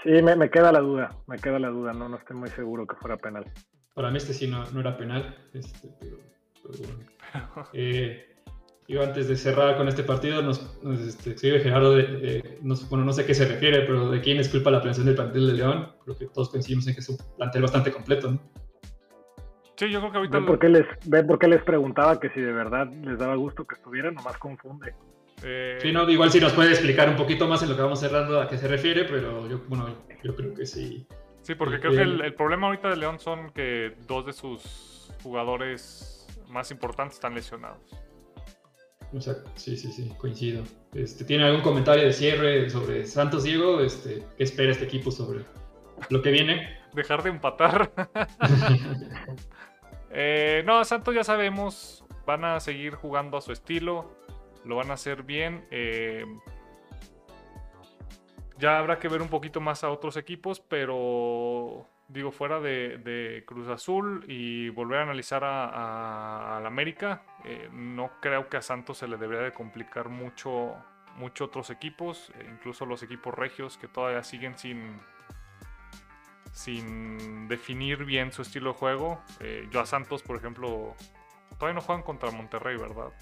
[0.03, 2.97] Sí, me, queda la duda, me queda la duda, no, no estoy muy seguro que
[2.97, 3.45] fuera penal.
[3.93, 6.17] Para mí este sí no, no era penal, este, pero
[7.73, 8.31] Eh,
[8.99, 10.61] antes de cerrar con este partido, nos,
[11.07, 14.49] este, escribe Gerardo, de, bueno, no sé a qué se refiere, pero de quién es
[14.49, 15.93] culpa la prevención del plantel de León.
[16.05, 18.41] Creo que todos coincidimos en que es un plantel bastante completo, ¿no?
[19.77, 20.39] Sí, yo creo que ahorita...
[20.39, 23.35] ¿Ven por, qué les, ¿Ven por qué les preguntaba que si de verdad les daba
[23.37, 24.15] gusto que estuvieran?
[24.15, 24.95] Nomás confunde.
[25.43, 25.79] Eh...
[25.81, 28.41] Sí, no, igual si nos puede explicar un poquito más en lo que vamos cerrando
[28.41, 29.89] a qué se refiere, pero yo, bueno,
[30.23, 31.07] yo creo que sí.
[31.43, 35.15] Sí, porque creo que el, el problema ahorita de León son que dos de sus
[35.23, 36.10] jugadores
[36.51, 37.81] más importantes están lesionados.
[39.13, 40.63] Exacto, sí, sí, sí, coincido.
[40.95, 43.81] Este, ¿Tiene algún comentario de cierre sobre Santos Diego?
[43.81, 45.45] Este, ¿Qué espera este equipo sobre
[46.09, 46.79] lo que viene?
[46.95, 47.93] Dejar de empatar.
[50.11, 54.17] eh, no, Santos ya sabemos, van a seguir jugando a su estilo,
[54.65, 55.67] lo van a hacer bien.
[55.71, 56.25] Eh,
[58.59, 63.69] ya habrá que ver un poquito más a otros equipos, pero digo, fuera de, Cruz
[63.69, 69.17] Azul y volver a analizar a, América, eh, no creo que a Santos se le
[69.17, 70.75] debería de complicar mucho,
[71.17, 75.01] mucho otros equipos, eh, incluso los equipos regios que todavía siguen sin,
[76.53, 79.23] sin definir bien su estilo de juego.
[79.41, 80.95] Eh, yo a Santos, por ejemplo,
[81.59, 83.13] todavía no juegan contra Monterrey, ¿verdad?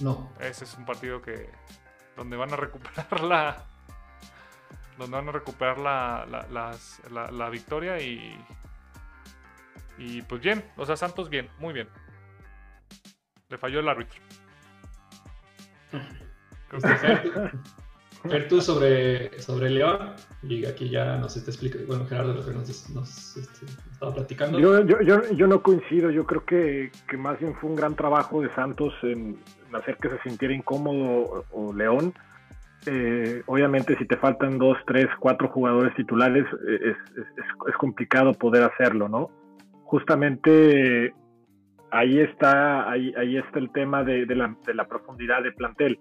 [0.00, 0.32] No.
[0.40, 1.50] Ese es un partido que
[2.16, 3.66] donde van a recuperar la
[4.98, 8.38] donde van a recuperar la, la, las- la- la victoria y
[9.96, 11.88] y pues bien, o sea, Santos bien, muy bien.
[13.48, 14.20] Le falló el árbitro.
[16.68, 17.52] Creo que Fer,
[18.28, 22.50] Fer, tú sobre, sobre León, y aquí ya nos está explicando, bueno, Gerardo lo que
[22.52, 24.58] nos, nos, este, estaba platicando.
[24.58, 27.94] Yo, yo, yo, yo no coincido, yo creo que, que más bien fue un gran
[27.94, 32.14] trabajo de Santos en, en hacer que se sintiera incómodo o, o León.
[32.86, 36.94] Eh, obviamente si te faltan dos, tres, cuatro jugadores titulares eh,
[37.66, 39.30] es, complicado poder hacerlo, ¿no?
[39.84, 41.14] Justamente
[41.90, 45.98] ahí está, ahí, está el tema de, la, profundidad de plantel.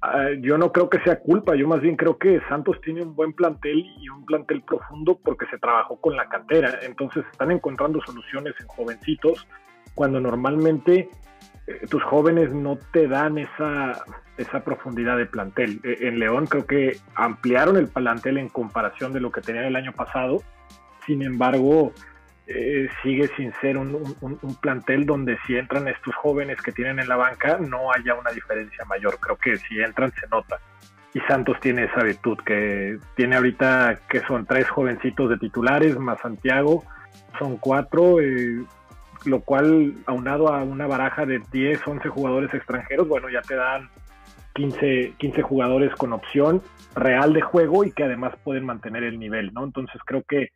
[0.00, 3.14] Ah, yo no creo que sea culpa, yo más bien creo que Santos tiene un
[3.14, 8.00] buen plantel y un plantel profundo porque se trabajó con la cantera, entonces están encontrando
[8.02, 9.46] soluciones en jovencitos
[9.94, 11.08] cuando normalmente
[11.90, 14.04] tus jóvenes no te dan esa,
[14.36, 15.80] esa profundidad de plantel.
[15.84, 19.76] Eh, en León creo que ampliaron el plantel en comparación de lo que tenían el
[19.76, 20.42] año pasado,
[21.06, 21.92] sin embargo
[22.46, 26.98] eh, sigue sin ser un, un- un plantel donde si entran estos jóvenes que tienen
[26.98, 29.18] en la banca no haya una diferencia mayor.
[29.20, 30.58] Creo que si entran se nota.
[31.12, 36.20] Y Santos tiene esa virtud que tiene ahorita que son tres jovencitos de titulares más
[36.20, 36.84] Santiago,
[37.38, 38.62] son cuatro, eh,
[39.24, 43.88] lo cual aunado a una baraja de 10, 11 jugadores extranjeros, bueno, ya te dan
[44.54, 46.62] 15, 15 jugadores con opción
[46.94, 49.64] real de juego y que además pueden mantener el nivel, ¿no?
[49.64, 50.48] Entonces creo que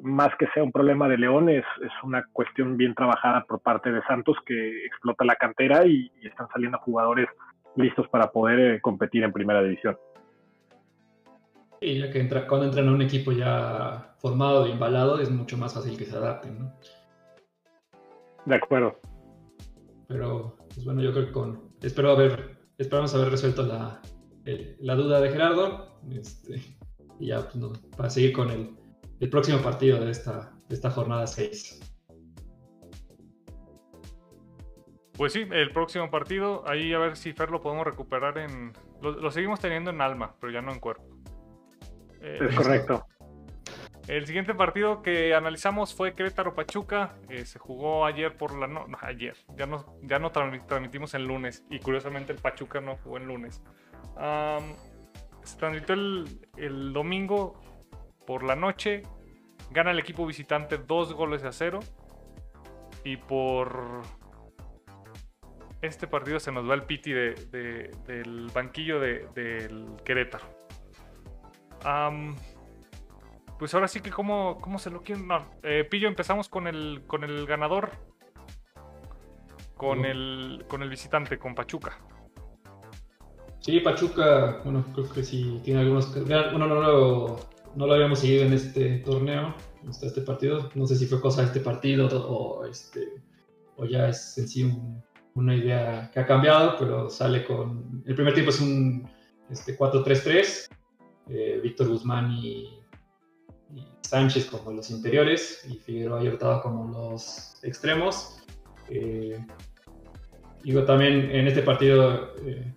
[0.00, 3.90] más que sea un problema de León, es, es una cuestión bien trabajada por parte
[3.90, 7.28] de Santos que explota la cantera y, están saliendo jugadores
[7.76, 9.96] listos para poder eh, competir en primera división.
[11.80, 15.56] Y ya que entra, cuando entran a un equipo ya formado y embalado, es mucho
[15.56, 16.72] más fácil que se adapten, ¿no?
[18.46, 18.98] De acuerdo.
[20.08, 21.70] Pero, pues bueno, yo creo que con.
[21.82, 22.56] Espero haber.
[22.78, 24.00] Esperamos haber resuelto la,
[24.44, 26.00] el- la duda de Gerardo.
[26.10, 26.62] Este,
[27.18, 28.76] y ya, pues, no, para seguir con el,
[29.20, 31.80] el próximo partido de esta, de esta jornada 6.
[35.16, 38.72] Pues sí, el próximo partido, ahí a ver si Fer lo podemos recuperar en...
[39.00, 41.04] Lo, lo seguimos teniendo en alma, pero ya no en cuerpo.
[42.20, 43.06] Eh, Es correcto.
[44.08, 47.16] El siguiente partido que analizamos fue Querétaro Pachuca.
[47.28, 49.36] eh, se jugó ayer por la no, no, ayer.
[49.56, 51.64] Ya no, ya no transmi- transmitimos el lunes.
[51.70, 53.62] Y curiosamente el Pachuca no jugó el lunes.
[55.42, 57.60] Se transmitió el, el domingo
[58.26, 59.02] por la noche.
[59.70, 61.80] Gana el equipo visitante dos goles a cero.
[63.04, 64.02] Y por
[65.82, 70.46] este partido se nos va el piti de- de- del banquillo de- del Querétaro.
[71.84, 72.34] Am,
[73.58, 75.26] pues ahora sí que cómo, cómo se lo quieren.
[75.26, 77.90] No, eh, Pillo, empezamos con el, con el ganador.
[79.76, 81.98] Con el, con el visitante, con Pachuca.
[83.60, 86.14] Sí, Pachuca, bueno, creo que sí tiene algunos.
[86.24, 87.36] Bueno, no, lo,
[87.74, 89.54] no lo habíamos seguido en este torneo,
[89.88, 90.70] hasta este partido.
[90.74, 93.22] No sé si fue cosa de este partido o, este,
[93.76, 95.02] o ya es en sí un-
[95.34, 98.02] una idea que ha cambiado, pero sale con.
[98.06, 99.06] El primer tiempo es un
[99.50, 100.68] este, 4-3-3.
[101.28, 102.80] eh, Víctor Guzmán y,
[103.76, 108.38] y Sánchez como los interiores y Figueroa y Hurtado como los extremos.
[108.88, 109.38] Eh,
[110.64, 112.34] digo, también en este partido.
[112.44, 112.72] eh,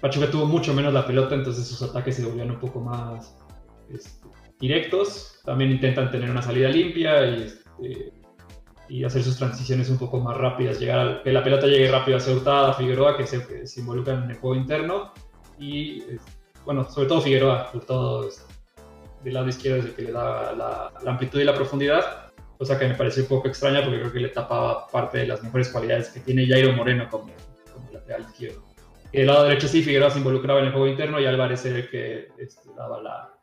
[0.00, 3.38] Pachuca tuvo mucho menos la pelota, entonces sus ataques se volvían un poco más
[3.88, 4.28] este,
[4.60, 5.40] directos.
[5.44, 8.12] También intentan tener una salida limpia y, este,
[8.90, 10.78] y hacer sus transiciones un poco más rápidas.
[10.78, 14.24] Llegar que la pelota llegue rápido hacia Hurtada, a Figueroa, que se, que se involucran
[14.24, 15.14] en el juego interno.
[15.58, 16.02] Y
[16.66, 18.43] bueno, sobre todo Figueroa, Hurtado este,
[19.24, 22.32] del lado izquierdo es el que le da la, amplitud y la profundidad.
[22.58, 25.42] Cosa que me pareció un poco extraña porque creo que le tapaba parte de las
[25.42, 27.32] mejores cualidades que tiene Jairo Moreno como,
[27.72, 28.62] como lateral izquierdo.
[29.12, 31.78] Y del lado derecho sí, Figueroa se involucraba en el juego interno y Álvarez era
[31.78, 33.34] el que este, daba la,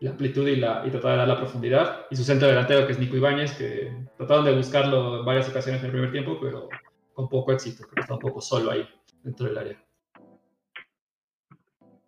[0.00, 2.06] la amplitud y, la, y trataba de dar la profundidad.
[2.10, 5.80] Y su centro delantero, que es Nico Ibáñez, que trataron de buscarlo en varias ocasiones
[5.80, 6.68] en el primer tiempo, pero
[7.12, 8.88] con poco éxito, creo que está un poco solo ahí
[9.22, 9.83] dentro del área.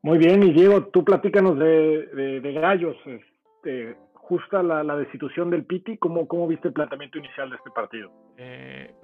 [0.06, 2.96] Muy bien, y Diego, tú platícanos de, Gallos.
[3.06, 7.70] Este, justa la, la destitución del Piti, ¿cómo, ¿cómo viste el planteamiento inicial de este
[7.72, 8.12] partido?
[8.36, 8.94] Eh,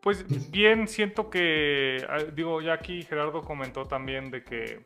[0.00, 4.84] pues bien, siento que, ah, digo, ya aquí Gerardo comentó también de que,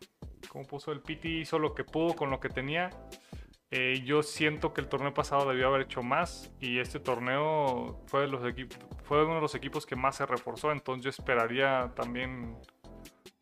[0.48, 2.88] como puso el Piti, hizo lo que pudo con lo que tenía.
[3.70, 8.22] Eh, yo siento que el torneo pasado debió haber hecho más y este torneo fue,
[8.22, 8.40] de los
[9.02, 12.56] fue uno de los equipos que más se reforzó, entonces yo esperaría también,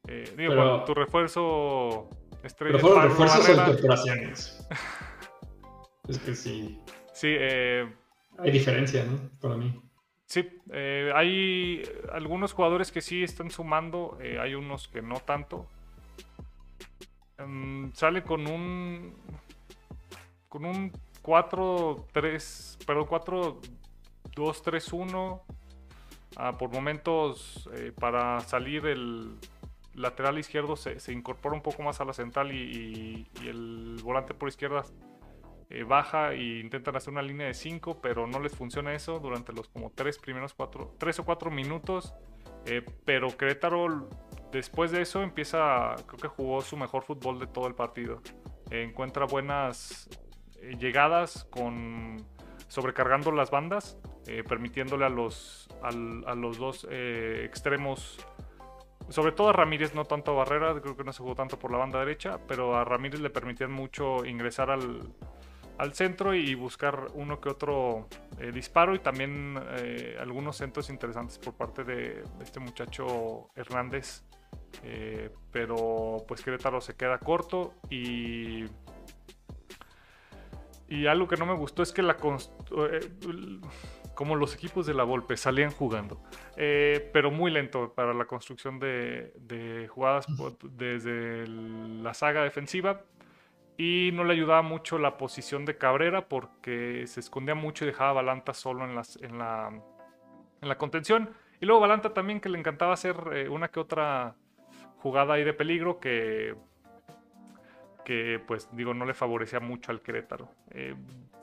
[0.08, 2.08] eh, digo, Pero- bueno, tu refuerzo
[2.42, 4.68] estrella Pero fueron refuerzos o Barrera, incorporaciones.
[6.08, 6.80] Es que sí.
[7.14, 7.88] Sí, eh,
[8.38, 9.20] hay diferencia, ¿no?
[9.40, 9.80] Para mí.
[10.26, 15.68] Sí, eh, hay algunos jugadores que sí están sumando, eh, hay unos que no tanto.
[17.38, 19.14] Em, sale con un
[20.48, 20.90] con un
[21.22, 23.06] 4-3, perdón,
[24.34, 25.40] 4-2-3-1.
[26.36, 29.36] Ah, por momentos, eh, para salir el
[29.94, 34.34] lateral izquierdo se, se, incorpora un poco más a la central y, y el volante
[34.34, 34.84] por izquierda
[35.74, 39.54] eh, baja e intentan hacer una línea de 5, pero no les funciona eso durante
[39.54, 42.12] los como tres primeros cuatro, tres o cuatro minutos.
[42.66, 44.10] Eh, pero Querétaro
[44.52, 48.20] después de eso empieza, creo que jugó su mejor fútbol de todo el partido.
[48.70, 50.10] encuentra buenas
[50.60, 52.18] eh, llegadas con
[52.68, 53.98] sobrecargando las bandas,
[54.48, 58.18] permitiéndole a los, a los dos extremos
[59.08, 61.70] sobre todo a Ramírez, no tanto a Barrera, creo que no se jugó tanto por
[61.70, 65.00] la banda derecha, pero a Ramírez le permitían mucho ingresar al,
[65.78, 71.38] al centro y buscar uno que otro eh, disparo y también eh, algunos centros interesantes
[71.38, 74.22] por parte de, este muchacho Hernández.
[74.82, 78.64] Eh, pero pues Querétaro se queda corto y
[80.92, 82.18] y algo que no me gustó es que la
[84.14, 86.22] como los equipos de la Volpe salían jugando,
[86.56, 90.26] pero muy lento para la construcción de, de jugadas
[90.62, 93.02] desde la saga defensiva
[93.76, 98.10] y no le ayudaba mucho la posición de Cabrera porque se escondía mucho y dejaba
[98.10, 99.68] a Balanta solo en, las, en, la,
[100.60, 101.30] en la contención.
[101.60, 104.36] Y luego Balanta también que le encantaba hacer eh, una que otra
[104.98, 106.54] jugada ahí de peligro que,
[108.04, 110.48] que pues digo no le favorecía mucho al Querétaro.
[110.70, 110.94] Eh,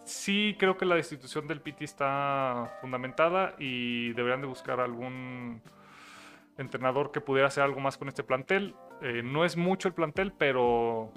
[0.06, 5.62] sí creo que la destitución del Piti está fundamentada y deberían de buscar algún
[6.58, 8.76] entrenador que pudiera hacer algo más con este plantel.
[9.02, 11.12] Eh, no es mucho el plantel, pero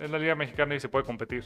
[0.00, 1.44] es la Liga Mexicana y se puede competir.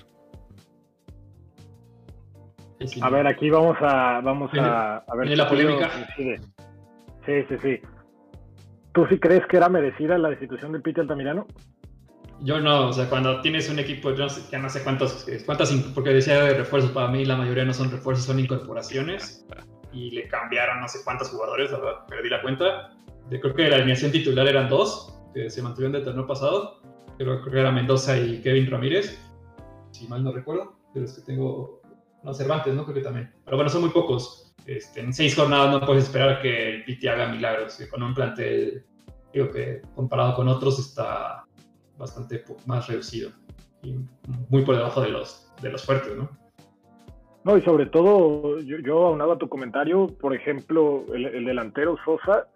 [3.00, 5.36] A ver, aquí vamos a, vamos a, ver.
[5.36, 5.88] la polémica.
[6.16, 6.34] Sí,
[7.48, 7.80] sí, sí.
[8.92, 11.46] ¿Tú sí crees que era merecida la destitución del Pite Altamirano?
[12.44, 15.24] Yo no, o sea, cuando tienes un equipo, yo no sé, ya no sé cuántos,
[15.46, 19.46] cuántas, porque decía de refuerzos, para mí la mayoría no son refuerzos, son incorporaciones,
[19.92, 22.96] y le cambiaron no sé cuántos jugadores, la verdad, perdí la cuenta.
[23.28, 26.80] creo que la alineación titular eran dos, que se mantuvieron del torneo pasado,
[27.16, 29.18] creo, que era Mendoza y Kevin Ramírez,
[29.92, 31.80] si mal no recuerdo, de los que tengo,
[32.24, 32.84] no, Cervantes, ¿no?
[32.84, 33.32] Creo que también.
[33.44, 34.52] Pero bueno, son muy pocos.
[34.66, 38.84] Este, en seis jornadas no puedes esperar que el Piti haga milagros, con un plantel,
[39.32, 41.44] digo que comparado con otros está
[42.02, 43.30] bastante más reducido
[43.82, 43.94] y
[44.48, 46.28] muy por debajo de los, de los fuertes, ¿no?
[47.44, 51.96] No, y sobre todo, yo, yo aunado a tu comentario, por ejemplo, el, el delantero
[52.04, 52.46] Sosa,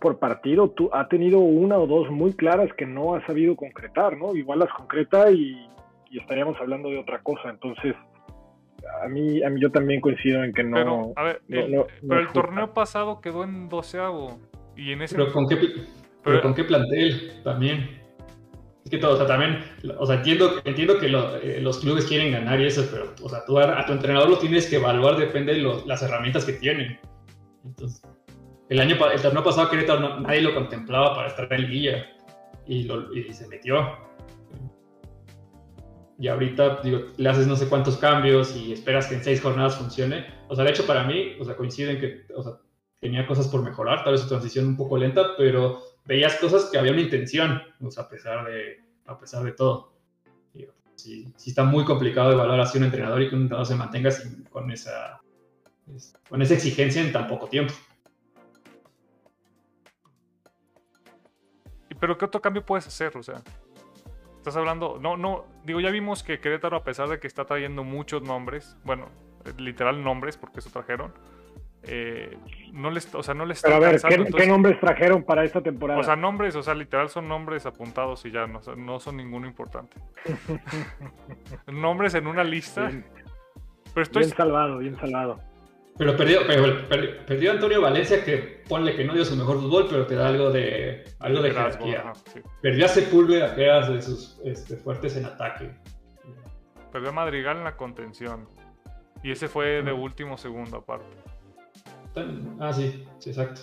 [0.00, 4.16] por partido tú, ha tenido una o dos muy claras que no ha sabido concretar,
[4.16, 4.34] ¿no?
[4.34, 5.68] Igual las concreta y,
[6.10, 7.48] estaríamos hablando de otra cosa.
[7.48, 7.94] Entonces,
[9.02, 10.76] a mí, a mí yo también coincido en que no.
[10.76, 14.38] Pero, a ver, el, pero el torneo pasado quedó en doceavo.
[14.76, 15.16] Y en ese.
[15.16, 15.56] Pero con qué,
[16.22, 18.01] pero, con qué plantel también.
[18.84, 19.64] Es que todo, o sea, también,
[19.98, 23.44] o sea, entiendo, entiendo que eh, los clubes quieren ganar y eso, pero, o sea,
[23.44, 26.98] tú a, tu entrenador lo tienes que evaluar, depende de las herramientas que tienen.
[27.64, 28.02] Entonces,
[28.68, 32.06] el año el torneo pasado Querétaro nadie lo contemplaba para estar en liguilla
[32.66, 33.98] y, y se metió.
[36.18, 39.76] Y ahorita digo, le haces no sé cuántos cambios y esperas que en seis jornadas
[39.76, 40.26] funcione.
[40.48, 42.52] O sea, de hecho para mí, o sea, coinciden que o sea,
[43.00, 46.78] tenía cosas por mejorar, tal vez su transición un poco lenta, pero veías cosas que
[46.78, 49.92] había una intención, sea, a pesar de, a pesar de todo.
[50.96, 54.10] sí, sí, está muy complicado evaluar así un entrenador y que un entrenador se mantenga
[54.50, 55.20] con, esa,
[56.28, 57.74] con esa exigencia en tan poco tiempo.
[61.98, 63.16] Pero ¿qué otro cambio puedes hacer?
[63.16, 63.42] O sea,
[64.38, 67.84] estás hablando, no, no, digo, ya vimos que Querétaro, a pesar de que está trayendo
[67.84, 69.08] muchos nombres, bueno,
[69.56, 71.14] literal nombres, porque eso trajeron,
[71.84, 72.38] eh,
[72.72, 76.00] no les, o sea, no les Pero a ver, ¿qué, nombres trajeron para esta temporada?
[76.00, 79.46] O sea, nombres, o sea, literal son nombres apuntados y ya, no, no son ninguno
[79.46, 79.96] importante.
[81.66, 82.90] nombres en una lista.
[83.94, 84.22] Pero estoy...
[84.22, 85.40] Bien salvado, bien salvado.
[85.98, 86.40] Pero perdió,
[87.26, 90.50] perdió Antonio Valencia, que ponle que no dio su mejor fútbol, pero te da algo
[90.50, 92.12] de, algo de jerarquía.
[92.62, 95.70] Perdió a Sepúlveda, que era de sus este, fuertes en ataque.
[96.90, 98.48] Perdió a Madrigal en la contención.
[99.22, 101.14] Y ese fue de último segundo, aparte.
[102.60, 103.60] Ah, sí, sí, exacto.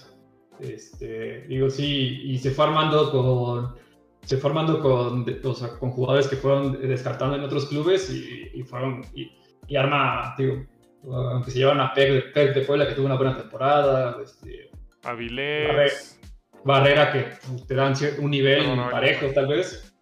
[0.59, 3.75] Este, digo, sí, y se fue armando con.
[4.23, 8.61] Se fue armando con, o sea, con jugadores que fueron descartando en otros clubes y,
[8.63, 9.05] fueron.
[9.13, 9.31] Y,
[9.67, 10.65] y arma, digo,
[11.07, 14.17] aunque se llevan a Pep, de Puebla, que tuvo una buena temporada.
[14.21, 14.69] Este,
[15.03, 16.19] Avilés.
[16.65, 17.25] Barrera, que
[17.67, 19.93] te dan un nivel parejo, tal vez.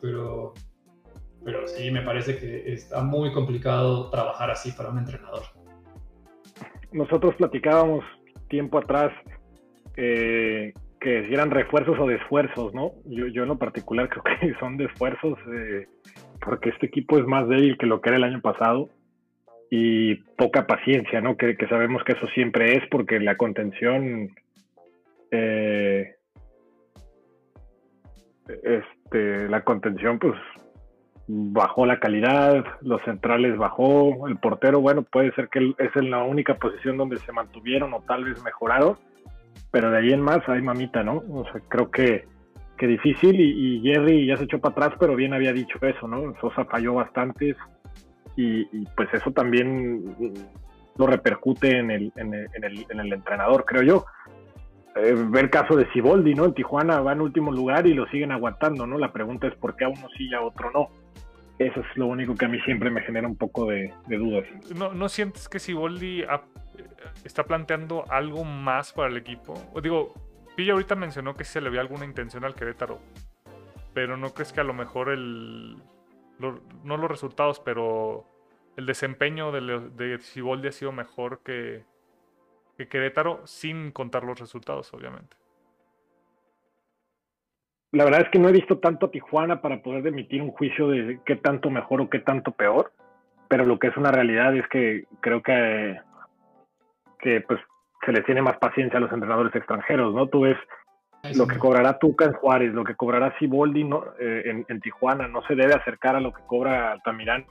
[0.00, 0.52] pero,
[1.42, 5.42] pero sí me parece que está muy complicado trabajar así para un entrenador.
[6.92, 8.04] Nosotros platicábamos
[8.48, 9.12] tiempo atrás
[9.96, 12.92] eh, que si eran refuerzos o de esfuerzos, ¿no?
[13.04, 15.86] Yo, yo en lo particular creo que son de esfuerzos eh,
[16.40, 18.88] porque este equipo es más débil que lo que era el año pasado
[19.70, 21.36] y poca paciencia, ¿no?
[21.36, 24.30] Que, sabemos que eso siempre es porque la contención
[25.30, 26.14] eh,
[28.62, 30.34] este, la contención pues
[31.34, 36.22] bajó la calidad, los centrales bajó, el portero, bueno, puede ser que es en la
[36.24, 38.98] única posición donde se mantuvieron o tal vez mejoraron,
[39.70, 41.22] pero de ahí en más hay mamita, ¿no?
[41.30, 42.26] O sea, creo que,
[42.76, 46.34] que difícil y, Jerry ya se echó para atrás, pero bien había dicho eso, ¿no?
[46.38, 47.56] Sosa falló bastantes
[48.36, 50.14] y, pues eso también
[50.98, 54.04] lo repercute en el, en el, en el, entrenador, creo yo.
[54.96, 56.44] Eh, ver el caso de Siboldi, ¿no?
[56.44, 58.98] En Tijuana va en último lugar y lo siguen aguantando, ¿no?
[58.98, 60.90] La pregunta es por qué a uno sí y a otro no.
[61.66, 64.44] Eso es lo único que a mí siempre me genera un poco de, dudas.
[64.74, 66.24] ¿No, ¿No, sientes que Siboldi
[67.24, 69.54] está planteando algo más para el equipo?
[69.72, 70.12] O digo,
[70.56, 72.98] Pilla ahorita mencionó que se le veía alguna intención al Querétaro,
[73.94, 75.76] pero ¿no crees que a lo mejor el...
[76.38, 78.26] no los resultados, pero
[78.76, 81.84] el desempeño de, de Siboldi ha sido mejor que
[82.76, 85.36] Querétaro sin contar los resultados, obviamente?
[87.92, 90.88] La verdad es que no he visto tanto a Tijuana para poder emitir un juicio
[90.88, 92.92] de qué tanto mejor o qué tanto peor,
[93.48, 96.00] pero lo que es una realidad es que creo que,
[97.20, 97.60] que pues
[98.04, 100.26] se les tiene más paciencia a los entrenadores extranjeros, ¿no?
[100.26, 100.56] Tú ves
[101.36, 104.04] lo que cobrará Tuca en Juárez, lo que cobrará Siboldi ¿no?
[104.18, 107.44] Eh, en, Tijuana, no se debe acercar a lo que cobra Altamirán,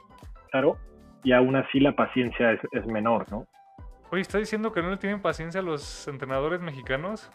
[0.50, 0.78] claro,
[1.24, 3.46] y aún así la paciencia es, es menor, ¿no?
[4.12, 7.32] Oye, ¿estás diciendo que no le tienen paciencia a los entrenadores mexicanos?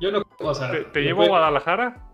[0.00, 2.07] Yo no, o sea, ¿Te, llevo a Guadalajara?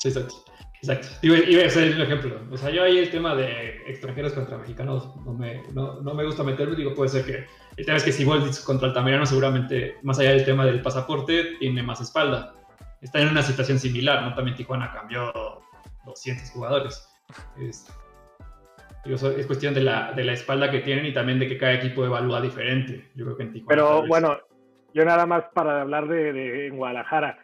[0.00, 0.34] Sí, exacto.
[0.82, 1.08] Exacto.
[1.20, 2.40] Iba, a ser un ejemplo.
[2.50, 6.24] O sea, yo ahí el tema de extranjeros contra mexicanos no me, no, no me
[6.24, 6.74] gusta meterme.
[6.74, 7.46] Digo, puede ser que
[7.76, 11.56] el tema es que si Volditz contra Altamirano seguramente, más allá del tema del pasaporte,
[11.58, 12.54] tiene más espalda.
[13.02, 14.34] Está en una situación similar, ¿no?
[14.34, 15.30] También Tijuana cambió
[16.06, 17.06] 200 jugadores.
[17.58, 17.86] Es,
[19.04, 22.06] es cuestión de la, de la espalda que tienen y también de que cada equipo
[22.06, 23.10] evalúa diferente.
[23.14, 23.68] Yo creo que en Tijuana.
[23.68, 24.38] Pero bueno,
[24.94, 27.38] yo nada más para hablar de, de en Guadalajara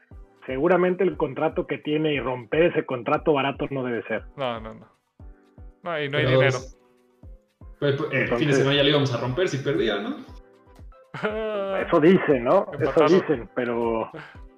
[0.47, 4.24] seguramente el contrato que tiene y romper ese contrato barato no debe ser.
[4.36, 4.86] No, no, no.
[5.82, 6.59] No, y no hay dinero.
[7.78, 10.16] Pues, pues, el fin de semana ya le íbamos a romper si perdía, ¿no?
[11.86, 12.66] Eso dicen, ¿no?
[12.80, 14.11] Eso dicen, pero...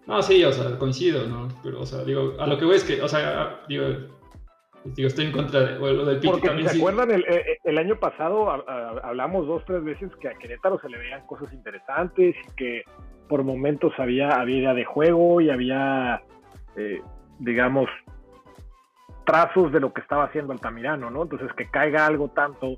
[0.06, 1.48] No, sí, o sea, coincido, ¿no?
[1.62, 3.84] Pero, o sea, digo, a lo que voy es que, o sea, digo,
[4.84, 6.68] digo estoy en contra de, lo del Piti Porque también.
[6.68, 7.10] ¿Se acuerdan?
[7.10, 7.24] El,
[7.62, 8.48] el, año pasado
[9.02, 12.84] hablamos dos, tres veces que a Querétaro se le veían cosas interesantes y que
[13.28, 16.22] por momentos había, había idea de juego y había,
[16.76, 17.02] eh,
[17.38, 17.88] digamos,
[19.24, 21.22] trazos de lo que estaba haciendo Altamirano, ¿no?
[21.22, 22.76] Entonces, que caiga algo tanto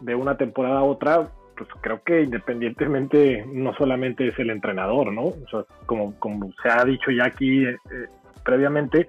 [0.00, 5.24] de una temporada a otra, pues creo que independientemente no solamente es el entrenador, ¿no?
[5.24, 8.08] O sea, como, como se ha dicho ya aquí eh, eh,
[8.44, 9.06] previamente,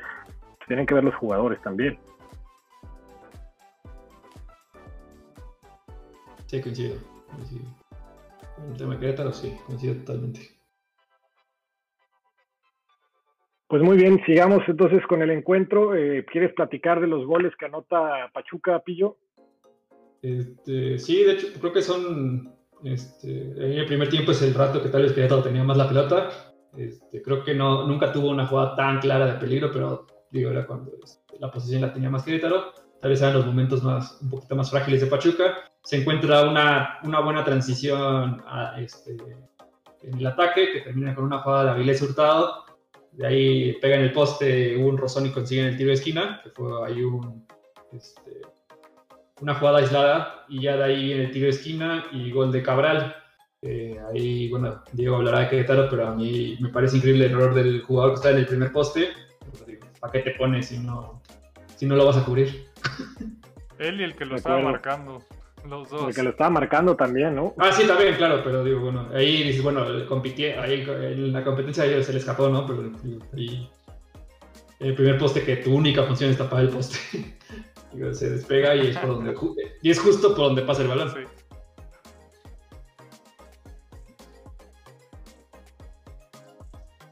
[0.67, 1.97] tienen que ver los jugadores también.
[6.47, 6.95] Sí, coincido.
[7.31, 7.65] coincido.
[8.71, 10.54] El tema de Querétaro, sí, coincido totalmente.
[13.75, 15.95] Pues muy bien, sigamos entonces con el encuentro.
[15.95, 19.17] Eh, ¿Quieres platicar de los goles que anota Pachuca, Pillo?
[20.21, 22.55] Este, sí, de hecho, creo que son.
[22.85, 25.89] Este, en el primer tiempo es el rato que tal vez Querétaro tenía más la
[25.89, 26.29] pelota.
[26.77, 30.65] Este, creo que no, nunca tuvo una jugada tan clara de peligro, pero digo, era
[30.65, 32.71] cuando este, la posición la tenía más Querétaro.
[33.01, 35.53] Tal vez eran los momentos más, un poquito más frágiles de Pachuca.
[35.83, 39.17] Se encuentra una, una buena transición a, este,
[40.01, 42.63] en el ataque, que termina con una jugada de Avilés Hurtado
[43.17, 46.49] de ahí pega en el poste un rozón y consiguen el tiro de esquina, que
[46.49, 47.45] fue ahí un,
[47.91, 48.41] este,
[49.41, 52.63] una jugada aislada, y ya de ahí en el tiro de esquina y gol de
[52.63, 53.15] Cabral.
[54.13, 57.81] ahí, bueno, Diego hablará de Querétaro, pero a mí me parece increíble el error del
[57.81, 59.09] jugador que está en el primer poste.
[59.99, 61.21] ¿Para qué te pones si no,
[61.75, 62.65] si no lo vas a cubrir?
[63.79, 65.23] Él y el que lo estaba marcando.
[65.69, 66.03] Los dos.
[66.03, 67.53] Porque lo estaba marcando también, ¿no?
[67.57, 71.83] Ah, sí, también, claro, pero digo, bueno, ahí dices, bueno, compitié, ahí en la competencia
[72.03, 72.65] se le escapó, ¿no?
[72.67, 72.91] Pero
[73.33, 73.69] ahí,
[74.79, 76.99] el primer poste que tu única función es tapar el poste.
[77.93, 79.33] digo, se despega y es por donde
[79.81, 81.13] y es justo por donde pasa el balón.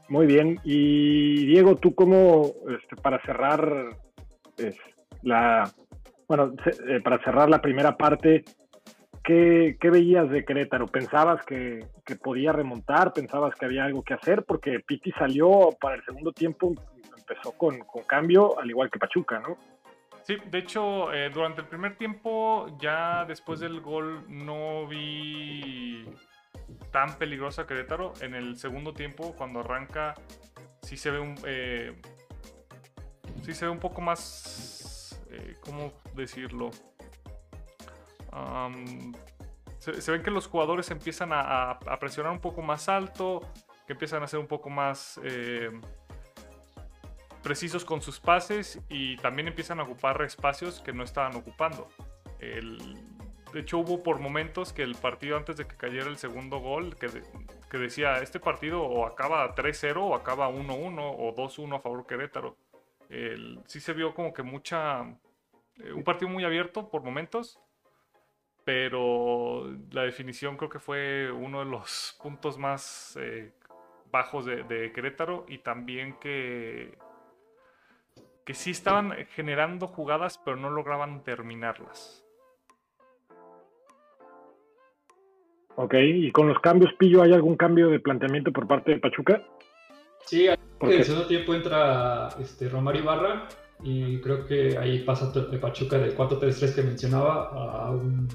[0.08, 0.60] Muy bien.
[0.62, 3.96] Y Diego, tú cómo, este, para cerrar
[4.58, 4.76] es,
[5.22, 5.72] la,
[6.28, 6.52] bueno,
[6.88, 8.44] eh, para cerrar la primera parte,
[9.22, 10.86] ¿qué, veías de Querétaro?
[10.86, 11.86] ¿Pensabas que,
[12.22, 13.12] podía remontar?
[13.12, 14.44] ¿Pensabas que había algo que hacer?
[14.44, 16.74] Porque Piti salió para el segundo tiempo,
[17.16, 19.56] empezó con, cambio, al igual que Pachuca, ¿no?
[20.22, 26.04] Sí, de hecho, eh, durante el primer tiempo, ya después del gol, no vi
[26.90, 28.14] tan peligrosa Querétaro.
[28.22, 30.14] En el segundo tiempo, cuando arranca,
[30.80, 32.00] sí se ve un, eh,
[33.42, 34.93] sí se ve un poco más,
[35.34, 36.70] eh, ¿cómo decirlo?
[39.78, 43.40] Se, ven que los jugadores empiezan a, presionar un poco más alto,
[43.86, 45.70] que empiezan a ser un poco más eh,
[47.42, 51.88] precisos con sus pases y también empiezan a ocupar espacios que no estaban ocupando.
[52.40, 56.96] De hecho, hubo por momentos que el partido antes de que cayera el segundo gol,
[56.96, 62.56] que decía, este partido o acaba 3-0 o acaba 1-1 o 2-1 a favor Querétaro.
[63.08, 65.04] El- sí se vio como que mucha...
[65.82, 67.60] eh, un partido muy abierto por momentos,
[68.64, 73.52] pero la definición creo que fue uno de los puntos más eh,
[74.10, 76.96] bajos de, de Querétaro y también que,
[78.44, 82.24] que sí estaban generando jugadas pero no lograban terminarlas.
[85.76, 89.42] Ok, y con los cambios, Pillo, ¿hay algún cambio de planteamiento por parte de Pachuca?
[90.24, 93.48] Sí, en Porque el segundo tiempo entra este, Romario Ibarra
[93.84, 98.28] y creo que ahí pasa de Pachuca del 4-3-3 que mencionaba a un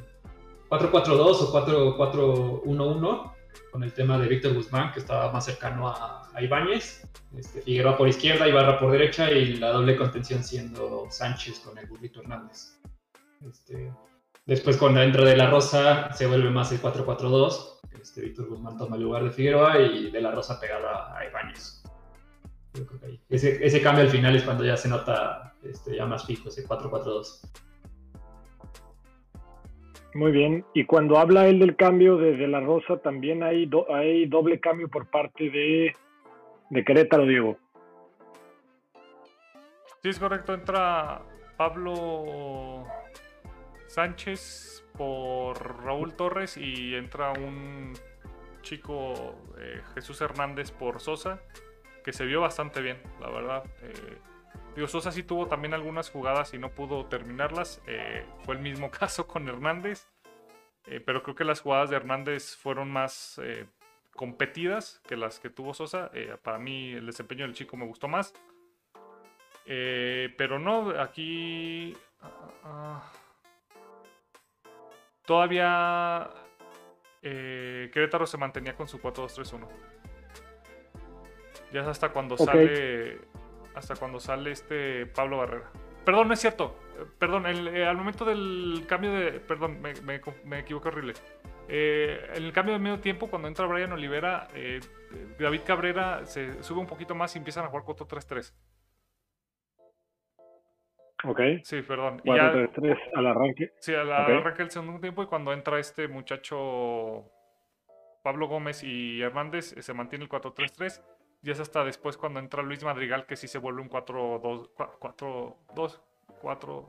[0.70, 3.34] 4-4-2 o 4-4-1-1
[3.72, 7.04] con el tema de Víctor Guzmán que estaba más cercano a, a Ibáñez.
[7.36, 11.88] Este, Figueroa por izquierda, Ibarra por derecha y la doble contención siendo Sánchez con el
[11.88, 12.80] Burrito Hernández.
[13.42, 13.92] Este,
[14.46, 17.80] después cuando entra De La Rosa se vuelve más el 4-4-2.
[18.00, 21.79] Este, Víctor Guzmán toma el lugar de Figueroa y De La Rosa pegada a Ibáñez.
[22.74, 23.20] Yo creo que ahí.
[23.30, 26.68] Ese, ese cambio al final es cuando ya se nota este, ya más fijo ese
[26.68, 27.42] 4-4-2.
[30.16, 30.66] Muy bien.
[30.74, 34.60] Y cuando habla él del cambio de, de la Rosa, también hay, do- hay doble
[34.60, 35.96] cambio por parte de,
[36.70, 37.58] de Querétaro, Diego.
[40.02, 41.22] Sí, es correcto, entra
[41.58, 42.86] Pablo
[43.88, 47.94] Sánchez por Raúl Torres y entra un
[48.62, 51.42] chico eh, Jesús Hernández por Sosa,
[52.10, 53.64] que se vio bastante bien, la verdad.
[53.84, 54.18] Eh,
[54.76, 57.84] digo, Sosa sí tuvo también algunas jugadas y no pudo terminarlas.
[57.86, 60.08] eh, fue el mismo caso con Hernández,
[60.88, 63.68] eh, pero creo que las jugadas de Hernández fueron más eh,
[64.16, 66.10] competidas que las que tuvo Sosa.
[66.42, 68.34] Para mí el desempeño del chico me gustó más.
[69.66, 73.12] Pero no, aquí ah, ah,
[75.28, 76.28] todavía
[77.22, 79.89] Querétaro se mantenía con su 4-2-3-1.
[81.72, 82.42] Ya es hasta cuando Ok.
[82.46, 83.18] sale
[83.76, 85.70] hasta cuando sale este Pablo Barrera.
[86.06, 86.76] Perdón, no es cierto.
[87.18, 89.40] Perdón, el- eh, al momento del cambio de.
[89.40, 91.14] Perdón, me, me, me equivoqué horrible.
[91.68, 94.80] Eh, en el cambio de medio tiempo, cuando entra Brian Olivera, eh,
[95.40, 98.54] David Cabrera se sube un poquito más y empiezan a jugar 4-3-3.
[101.26, 101.40] Ok.
[101.64, 102.22] Sí, perdón.
[102.24, 103.72] Y ya- 4-3-3 al arranque.
[103.80, 104.30] Sí, a la Ok.
[104.30, 107.30] arranca el segundo tiempo y cuando entra este muchacho
[108.24, 111.02] Pablo Gómez y Hernández eh, se mantiene el 4-3-3
[111.44, 116.00] y es hasta después cuando entra Luis Madrigal que sí se vuelve un 4-2 4-2
[116.42, 116.88] 4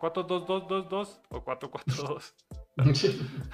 [0.00, 2.34] 4-2-2-2-2 o 4-4-2.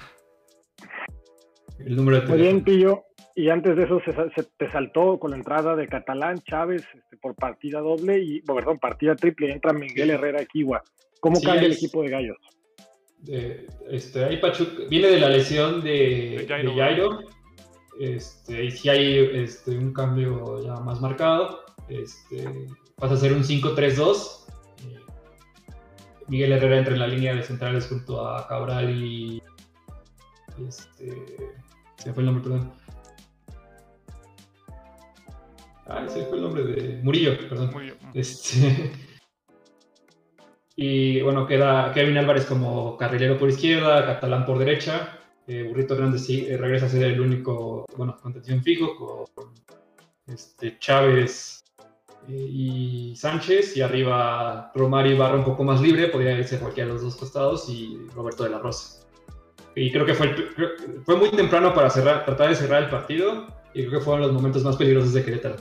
[1.79, 2.63] el número de Muy bien.
[2.63, 3.03] Pillo.
[3.35, 7.15] Y antes de eso se, se te saltó con la entrada de Catalán Chávez este,
[7.17, 9.47] por partida doble y, bueno, perdón, partida triple.
[9.47, 10.83] y Entra Miguel Herrera Kiwa.
[11.21, 12.37] ¿Cómo Sí, cambia el es- equipo de Gallos?
[13.19, 17.19] de- este, ahí Pachuca viene de la lesión de, De Jairo, de Jairo.
[17.99, 21.65] Este, y si hay este, un cambio ya más marcado.
[21.89, 22.47] Este,
[22.95, 24.45] pasa a ser un 5-3-2.
[24.85, 24.99] Eh,
[26.29, 29.43] Miguel Herrera entra en la línea de centrales junto a Cabral y.
[30.65, 31.25] Este,
[31.97, 32.71] se fue el nombre, perdón.
[35.85, 37.71] Ah, se fue el nombre de Murillo, perdón.
[37.73, 37.97] Muy bien.
[38.13, 38.93] Este,
[40.77, 45.18] y bueno, queda Kevin Álvarez como carrilero por izquierda, Catalán por derecha.
[45.49, 48.95] Eh, Burrito Hernández sí, eh, regresa a ser el único, bueno, contención fijo
[49.33, 49.49] con
[50.27, 51.63] este, Chávez
[52.29, 53.75] eh, y Sánchez.
[53.75, 57.67] Y arriba Romario Ibarra un poco más libre, podría irse cualquiera de los dos costados.
[57.69, 59.05] Y Roberto de la Rosa.
[59.75, 63.47] Y creo que fue, el- fue muy temprano para cerrar, tratar de cerrar el partido.
[63.73, 65.55] Y creo que fueron los momentos más peligrosos de Querétaro.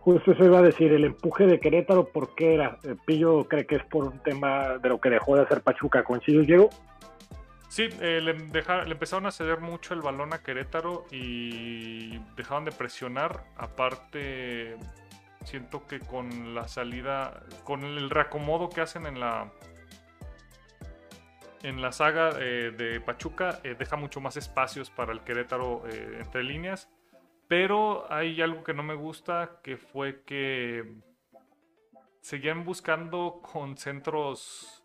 [0.00, 2.78] Justo eso iba a decir, el empuje de Querétaro, ¿por qué era?
[2.82, 6.02] Eh, Pillo cree que es por un tema de lo que dejó de hacer Pachuca.
[6.02, 6.70] ¿Coincides, Diego?
[7.72, 13.46] Sí, eh, le, empezaron a ceder mucho el balón a Querétaro y dejaron de presionar.
[13.56, 14.76] Aparte,
[15.46, 19.50] siento que con la salida, con el reacomodo que hacen en la
[21.62, 26.18] en la saga eh, de Pachuca, eh, deja mucho más espacios para el Querétaro eh,
[26.20, 26.90] entre líneas.
[27.48, 30.92] Pero hay algo que no me gusta, que fue que
[32.20, 34.81] seguían buscando con centros,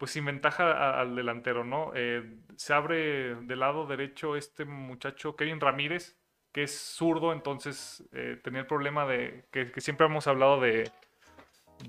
[0.00, 1.92] pues sin ventaja al delantero, ¿no?
[1.94, 6.16] Eh, se abre del lado derecho este muchacho Kevin Ramírez,
[6.52, 10.90] que es zurdo, entonces eh, tenía el problema de que, siempre hemos hablado de,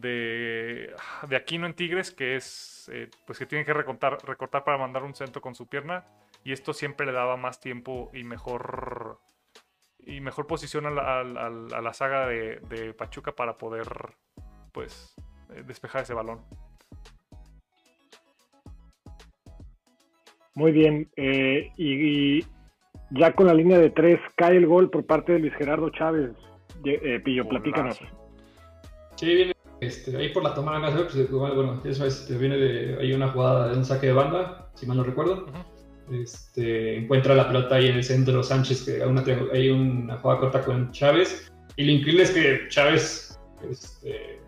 [0.01, 0.93] de,
[1.26, 5.03] de Aquino en Tigres, que es eh, pues que tiene que recortar, recortar para mandar
[5.03, 6.05] un centro con su pierna,
[6.43, 9.22] y esto siempre le daba más tiempo y mejor
[9.99, 13.88] y mejor posición a la, saga de, Pachuca para poder
[14.74, 15.16] pues
[15.66, 16.43] despejar ese balón.
[20.55, 22.43] Muy bien, eh, y,
[23.11, 26.31] ya con la línea de tres cae el gol por parte de Luis Gerardo Chávez.
[26.83, 27.99] Eh, Pillo, platícanos.
[29.15, 33.13] Sí, viene este, ahí por la tomada, pues, bueno, eso es, este, viene de, hay
[33.13, 35.47] una jugada de un saque de banda, si mal no recuerdo.
[36.11, 40.91] Este, encuentra la pelota ahí en el centro Sánchez, que hay una, jugada corta con
[40.91, 41.51] Chávez.
[41.77, 43.39] Y lo increíble es que Chávez,
[43.69, 44.39] este,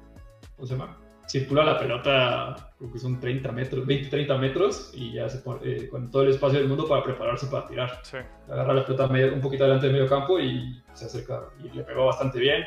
[0.55, 1.02] ¿cómo se llama?
[1.27, 5.59] Circula la pelota, creo que son 30 metros, 20, 30 metros, y ya se pone
[5.63, 8.01] eh, con todo el espacio del mundo para prepararse para tirar.
[8.49, 11.43] Agarra la pelota un poquito adelante del medio campo y se acerca.
[11.63, 12.63] Y le pegó bastante bien.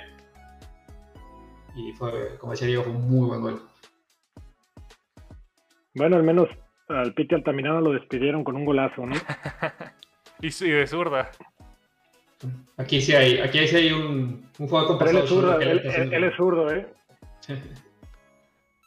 [1.77, 3.63] Y fue, como decía Diego, fue un muy buen gol.
[5.95, 6.49] Bueno, al menos
[6.89, 9.17] al Piti Altamirano lo despidieron con un golazo, ¿no?
[10.41, 11.31] y, de zurda.
[12.77, 16.37] Aquí sí hay, aquí sí hay un, un juego Pero él es zurdo, él, es
[16.37, 16.87] zurdo, ¿eh?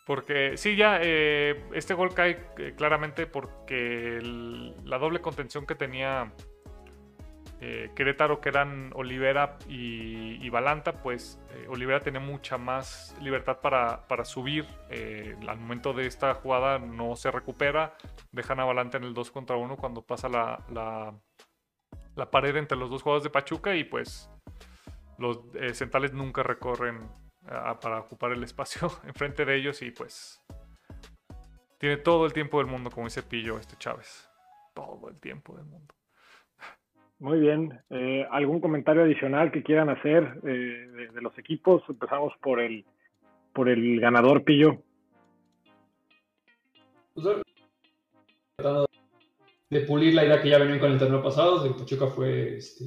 [0.10, 4.20] Porque sí, ya eh, este gol cae eh, claramente porque
[4.84, 6.34] la doble contención que tenía
[7.62, 14.26] eh, Querétaro, que eran Olivera y, Balanta, pues eh, Olivera tenía mucha más libertad para,
[14.26, 14.66] subir.
[14.90, 17.96] Eh, al momento de esta jugada no se recupera.
[18.32, 20.66] Dejan a Balanta en el 2 contra 1 cuando pasa la,
[22.16, 24.28] la, pared entre los dos jugadores de Pachuca y pues
[25.20, 25.40] los
[25.74, 27.12] centrales nunca recorren
[27.46, 30.42] para ocupar el espacio enfrente de ellos y pues
[31.80, 34.30] tiene todo el tiempo del mundo, como dice Pillo este Chávez.
[34.74, 35.94] Todo el tiempo del mundo.
[37.20, 37.80] Muy bien.
[37.90, 41.82] Eh, ¿Algún comentario adicional que quieran hacer eh, de, los equipos?
[41.90, 42.86] Empezamos por el,
[43.54, 44.82] por el ganador, Pillo.
[47.14, 47.28] Pues,
[48.56, 48.86] tratando
[49.70, 52.86] de pulir la idea que ya venían con el torneo pasado, el Pachuca fue este,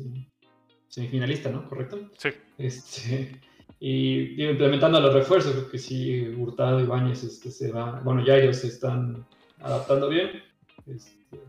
[0.88, 1.68] semifinalista, ¿no?
[1.68, 2.10] ¿Correcto?
[2.16, 2.30] Sí.
[2.58, 3.40] Este,
[3.84, 8.58] y, implementando los refuerzos, porque si Hurtado y Bañez este, se van, bueno, ya ellos
[8.58, 9.26] se están
[9.60, 10.40] adaptando bien.
[10.86, 11.40] Este,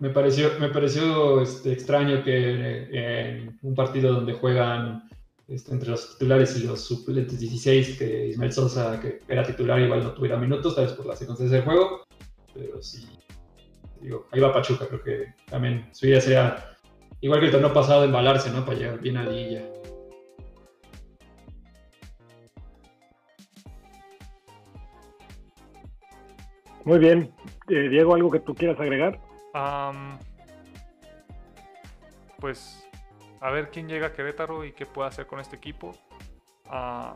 [0.00, 5.08] me pareció, me pareció este, extraño que en un partido donde juegan
[5.46, 10.02] este, entre los titulares y los suplentes 16, que Ismael Sosa, que era titular, igual
[10.02, 12.04] no tuviera minutos, tal vez por las circunstancias del juego.
[12.52, 13.06] Pero sí,
[14.00, 16.76] digo, ahí va Pachuca, creo que también su idea sería,
[17.20, 18.64] igual que el torneo pasado, embalarse, ¿no?
[18.64, 19.75] Para llegar bien a Lilla.
[26.86, 27.34] Muy bien.
[27.68, 29.20] Eh, Diego, ¿algo que tú quieras agregar?
[32.38, 32.86] pues
[33.40, 35.96] a ver quién llega a Querétaro y qué puede hacer con este equipo.
[36.66, 37.14] Uh,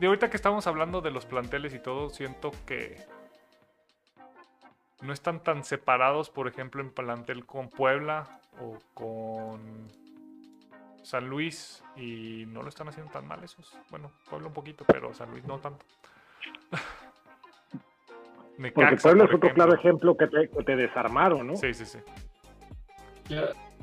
[0.00, 2.96] de ahorita que estamos hablando de los planteles y todo, siento que
[5.02, 9.60] no están tan separados, por ejemplo, en plantel con Puebla o con
[11.02, 13.76] San Luis y no lo están haciendo tan mal esos.
[13.90, 15.84] Bueno, Puebla un poquito, pero San Luis no tanto.
[18.74, 21.56] Porque Puebla es otro claro ejemplo que te, desarmaron, ¿no?
[21.56, 21.98] Sí, sí, sí.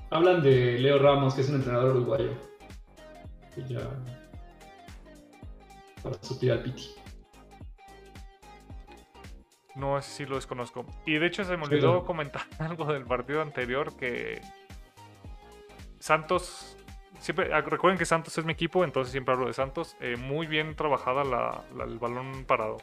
[0.09, 2.31] hablan de Leo Ramos, que es un entrenador uruguayo.
[3.67, 3.89] ya.
[6.03, 6.95] Para suplir al Piti.
[9.75, 10.85] No, ese sí lo desconozco.
[11.05, 14.41] Y de hecho se me olvidó comentar algo del partido anterior que
[15.99, 16.77] Santos
[17.19, 19.95] siempre ah, recuerden que Santos es mi equipo, entonces siempre hablo de Santos.
[19.99, 22.77] Eh, muy bien trabajada el balón parado.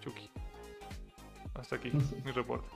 [0.00, 0.30] Chucky.
[1.58, 1.90] Hasta aquí
[2.24, 2.68] mi reporte.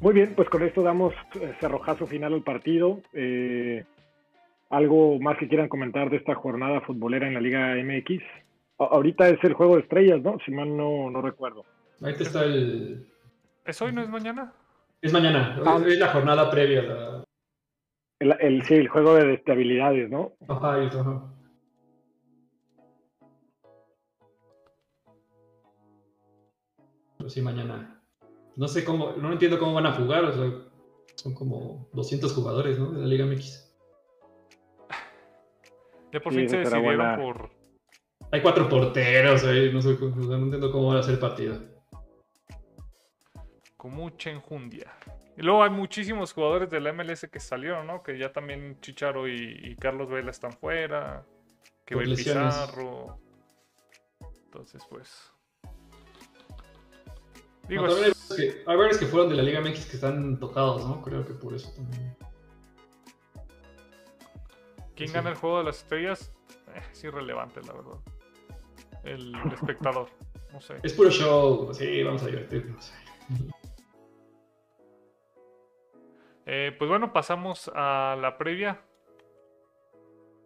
[0.00, 3.00] Muy bien, pues con esto damos eh, cerrojazo final al partido.
[3.12, 3.84] Eh,
[4.70, 8.22] ¿Algo más que quieran comentar de esta jornada futbolera en la Liga MX?
[8.76, 10.36] ahorita es el juego de estrellas, ¿no?
[10.44, 11.64] Si mal no, no recuerdo.
[12.02, 13.06] Ahí está el.
[13.64, 14.52] ¿Es hoy, no es mañana?
[15.00, 15.80] Es mañana, ah.
[15.86, 16.82] es la jornada previa.
[16.82, 18.34] La...
[18.34, 20.32] El, sí, el juego de habilidades, ¿no?
[20.48, 21.30] Ajá, eso,
[27.28, 28.00] sí, mañana.
[28.56, 30.50] No sé cómo, no entiendo cómo van a jugar, o sea,
[31.16, 32.92] son como 200 jugadores, ¿no?
[32.92, 33.74] De la Liga MX.
[36.12, 37.50] Ya por fin se decidieron por.
[38.30, 41.60] Hay cuatro porteros, ahí, no, sé, no entiendo cómo va a ser el partido.
[43.76, 44.92] Con mucha enjundia.
[45.36, 48.02] Y luego hay muchísimos jugadores de la MLS que salieron, ¿no?
[48.02, 51.26] Que ya también Chicharo y, Carlos Vela están fuera.
[51.84, 51.96] que.
[51.96, 53.18] Pizarro.
[54.44, 55.33] Entonces, pues.
[57.68, 61.00] Digo, No, es- varios que, fueron de la Liga MX que están tocados, ¿no?
[61.02, 62.16] Creo que por eso también.
[64.94, 65.14] ¿quién sí.
[65.14, 66.32] gana el juego de las estrellas?
[66.74, 67.98] Eh, es irrelevante, la verdad.
[69.02, 70.08] El espectador.
[70.52, 70.76] No sé.
[70.82, 72.92] Es puro show, sí, vamos a divertirnos.
[76.46, 78.80] Eh, pues bueno, pasamos a la previa.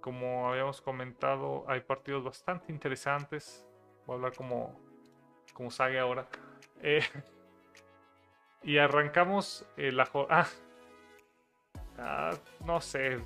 [0.00, 3.66] Como habíamos comentado, hay partidos bastante interesantes.
[4.06, 4.80] Voy a hablar como,
[5.52, 6.28] como Sage ahora.
[6.82, 7.02] Eh,
[8.62, 10.48] y arrancamos eh, la jornada.
[11.98, 12.30] Ah,
[12.64, 13.18] no sé.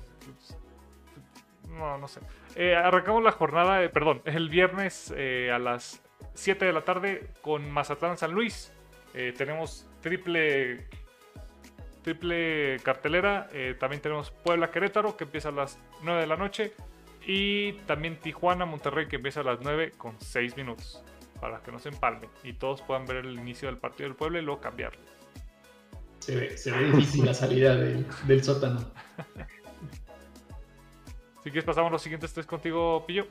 [1.69, 2.21] No, no sé.
[2.55, 8.17] Eh, arrancamos la jornada, perdón, el viernes a las 7 de la tarde con Mazatlán
[8.17, 8.71] San Luis.
[9.13, 10.87] Tenemos triple
[12.01, 13.47] triple cartelera.
[13.79, 16.73] También tenemos Puebla Querétaro que empieza a las 9 de la noche.
[17.25, 21.03] Y también Tijuana Monterrey que empieza a las 9 con 6 minutos.
[21.43, 22.29] Para que no se empalmen.
[22.45, 25.01] Y todos puedan ver el inicio del partido del Puebla y luego cambiarlo.
[26.19, 28.79] Se ve, se ve difícil la salida del, del sótano.
[31.43, 33.27] Si quieres pasamos los siguientes tres contigo, Pillo.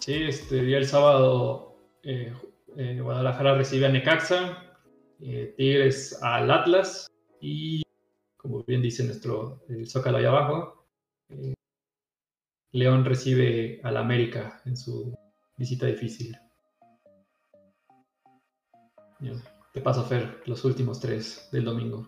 [0.00, 2.34] Sí, este día el sábado eh,
[2.76, 4.76] eh, Guadalajara recibe a Necaxa,
[5.20, 7.06] eh, Tigres al Atlas
[7.40, 7.84] y,
[8.36, 10.88] como bien dice nuestro el Zócalo ahí abajo,
[12.72, 15.16] León recibe al América en su
[15.56, 16.36] visita difícil.
[19.72, 22.06] Te paso, Fer, los últimos tres del domingo.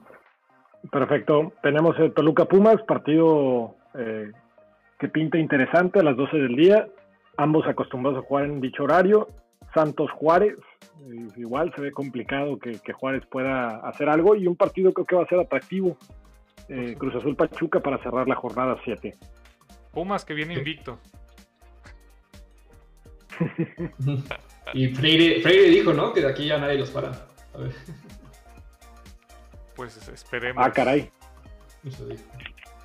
[0.90, 1.52] Perfecto.
[1.62, 4.30] Tenemos el Toluca Pumas, partido eh,
[4.98, 6.88] que pinta interesante a las 12 del día.
[7.36, 9.28] Ambos acostumbrados a jugar en dicho horario.
[9.74, 10.56] Santos Juárez,
[11.02, 14.34] eh, igual se ve complicado que, que Juárez pueda hacer algo.
[14.34, 15.96] Y un partido creo que va a ser atractivo.
[16.68, 19.14] Eh, Cruz Azul Pachuca para cerrar la jornada 7.
[19.92, 20.98] Pumas que viene invicto.
[24.74, 26.12] y Freire, Freire dijo, ¿no?
[26.12, 27.08] Que de aquí ya nadie los para.
[27.54, 27.74] A ver,
[29.74, 30.64] Pues esperemos.
[30.66, 31.10] Ah, caray.
[31.84, 32.24] eso dijo.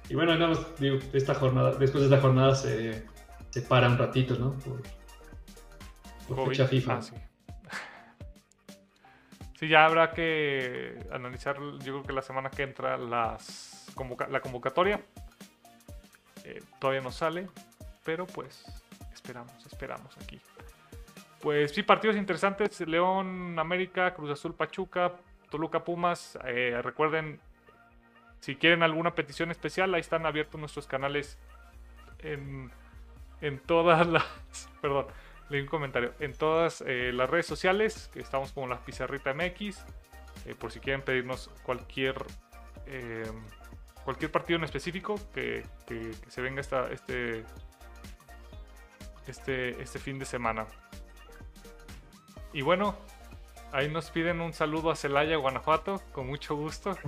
[0.09, 3.05] Y bueno, nada más, digo, esta jornada, después de esta jornada se,
[3.49, 4.53] se para un ratito, ¿no?
[4.59, 4.81] Por,
[6.27, 6.49] por COVID.
[6.49, 6.93] fecha FIFA.
[6.97, 7.13] Ah, sí.
[9.59, 14.41] Sí, ya habrá que analizar, yo creo que la semana que entra las convoca- la
[14.41, 15.01] convocatoria.
[16.43, 17.47] Eh, todavía no sale,
[18.03, 18.65] pero pues
[19.13, 20.39] esperamos, esperamos aquí.
[21.43, 22.79] Pues sí, partidos interesantes.
[22.87, 25.11] León, América, Cruz Azul, Pachuca,
[25.51, 26.39] Toluca, Pumas.
[26.45, 27.41] Eh, recuerden,
[28.39, 31.37] si quieren alguna petición especial, ahí están abiertos nuestros canales
[32.19, 32.71] en,
[33.41, 34.23] en todas las...
[34.81, 35.07] Perdón,
[35.49, 36.13] leí un comentario.
[36.21, 39.83] En todas eh, las redes sociales, que estamos como la Pizarrita MX.
[40.45, 42.15] eh, por si quieren pedirnos cualquier...
[44.05, 47.43] cualquier partido en específico que, que- que se venga esta, este,
[49.27, 50.65] este, este fin de semana.
[52.53, 52.95] Y bueno,
[53.71, 56.95] ahí nos piden un saludo a Celaya, Guanajuato, con mucho gusto.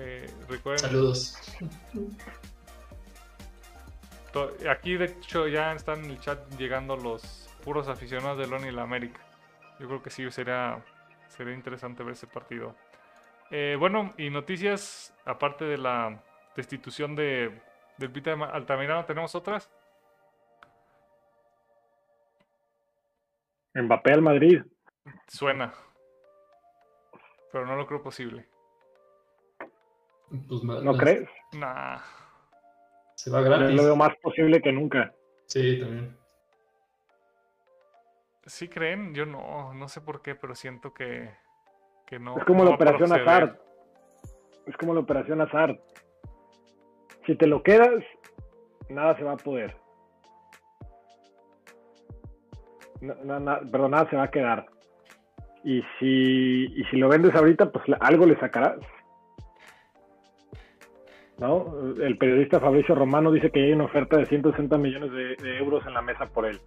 [0.00, 1.36] Eh, recuerden, Saludos.
[4.70, 8.70] aquí de hecho ya están en el chat llegando los puros aficionados de León y
[8.70, 9.20] la América.
[9.80, 10.84] Yo creo que sí sería,
[11.26, 12.76] sería interesante ver ese partido.
[13.50, 16.22] Eh, bueno, y noticias, aparte de la
[16.54, 17.60] destitución de,
[17.96, 19.68] del Pita Altamirano, ¿tenemos otras?
[23.74, 24.62] Mbappé al Madrid.
[25.26, 25.72] Suena.
[27.52, 28.46] Pero no lo creo posible.
[30.48, 31.28] Pues, ¿No las- crees?
[31.52, 31.98] Nah.
[33.14, 33.74] Se va Yo gratis.
[33.74, 35.12] lo veo más posible que nunca.
[35.46, 36.16] Sí, también.
[38.46, 39.14] ¿Sí creen?
[39.14, 41.34] Yo no, no sé por qué, pero siento que,
[42.06, 42.36] que no.
[42.38, 43.12] Es como no la operación.
[43.12, 43.58] Hazard.
[44.66, 45.78] Es como la operación Hazard.
[47.26, 48.02] Si te lo quedas,
[48.88, 49.76] nada se va a poder.
[53.00, 54.66] No- perdón, nada se va a quedar.
[55.64, 58.78] Y si, y si lo vendes ahorita, pues algo le sacarás.
[61.38, 61.72] ¿No?
[62.02, 65.86] El periodista Fabricio Romano dice que hay una oferta de 160 millones de, de euros
[65.86, 66.60] en la mesa por él.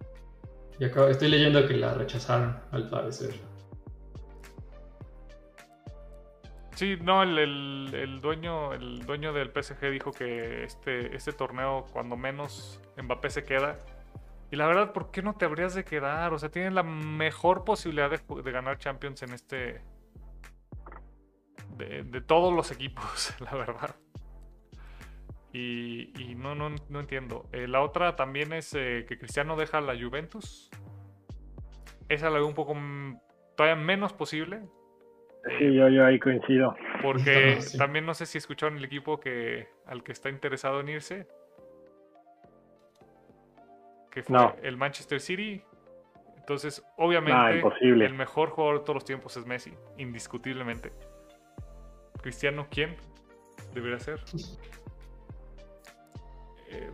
[0.78, 3.34] Y acabo- estoy leyendo que la rechazaron, al parecer.
[6.74, 11.84] Sí, no, el, el- el dueño, el dueño del PSG dijo que este, este torneo,
[11.92, 13.76] cuando menos Mbappé se queda.
[14.52, 16.34] Y la verdad, ¿por qué no te habrías de quedar?
[16.34, 19.80] O sea, tienen la mejor posibilidad de, ganar Champions en este.
[21.78, 23.96] De, de todos los equipos, la verdad.
[25.54, 27.48] Y, y no, no, no entiendo.
[27.52, 30.70] Eh, la otra también es eh, que Cristiano deja la Juventus.
[32.10, 33.18] Esa la veo un poco mm,
[33.56, 34.60] todavía menos posible.
[35.58, 36.76] Sí, yo, yo ahí coincido.
[37.02, 37.78] Porque Sí.
[37.78, 41.26] también no sé si escucharon el equipo que al que está interesado en irse.
[44.12, 44.54] Que fue No.
[44.62, 45.62] el Manchester City.
[46.36, 48.04] Entonces, obviamente, imposible.
[48.06, 50.92] el mejor jugador de todos los tiempos es Messi, indiscutiblemente.
[52.20, 52.96] Cristiano, ¿quién
[53.74, 54.20] debería ser?
[56.74, 56.90] Eh,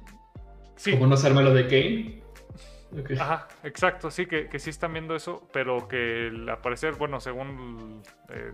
[0.75, 3.17] sí, Como no se arma lo de Kane.
[3.21, 8.03] Ajá, exacto, sí, que, que sí están viendo eso, pero que al parecer, bueno, según
[8.31, 8.53] eh,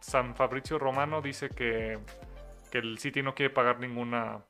[0.00, 1.98] San Fabrizio Romano dice que,
[2.70, 4.44] que el City no quiere pagar ninguna...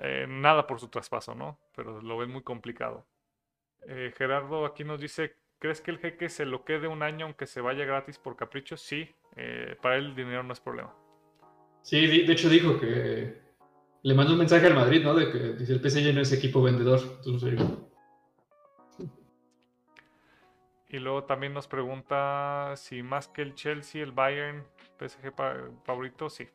[0.00, 1.58] eh, nada por su traspaso, ¿no?
[1.74, 3.06] Pero lo ven muy complicado.
[3.88, 7.46] Eh, Gerardo aquí nos dice, ¿crees que el jeque se lo quede un año aunque
[7.46, 8.76] se vaya gratis por capricho?
[8.76, 10.94] Sí, eh, para él el dinero no es problema.
[11.82, 13.40] Sí, de hecho dijo que
[14.02, 15.14] le mandó un mensaje al Madrid, ¿no?
[15.14, 17.00] De que dice, el PSG no es equipo vendedor.
[17.24, 17.60] Entonces,
[20.88, 24.64] Y luego también nos pregunta si más que el Chelsea, el Bayern,
[24.98, 25.34] PSG
[25.84, 26.48] favorito, sí.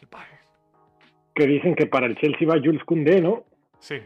[0.00, 0.51] El Bayern.
[1.34, 3.44] Que dicen que para el Chelsea va Jules Koundé, ¿no?
[3.78, 3.96] Sí,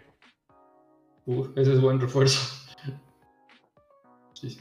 [1.27, 2.55] uh, ese es buen refuerzo.
[4.33, 4.61] Sí, sí.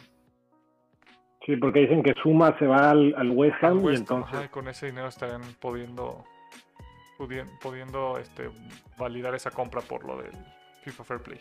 [1.45, 4.49] Sí, porque dicen que Suma se va al, al West Ham y West entonces ajá,
[4.49, 6.23] con ese dinero estarían pudiendo
[7.19, 8.49] pudien- pudiendo este,
[8.97, 10.31] validar esa compra por lo del
[10.83, 11.39] FIFA Fair Play.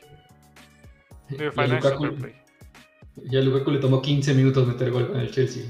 [1.30, 2.34] A Financial Lukaku, Fair Play.
[3.30, 5.64] y a Lukaku le tomó 15 minutos meter gol con el Chelsea.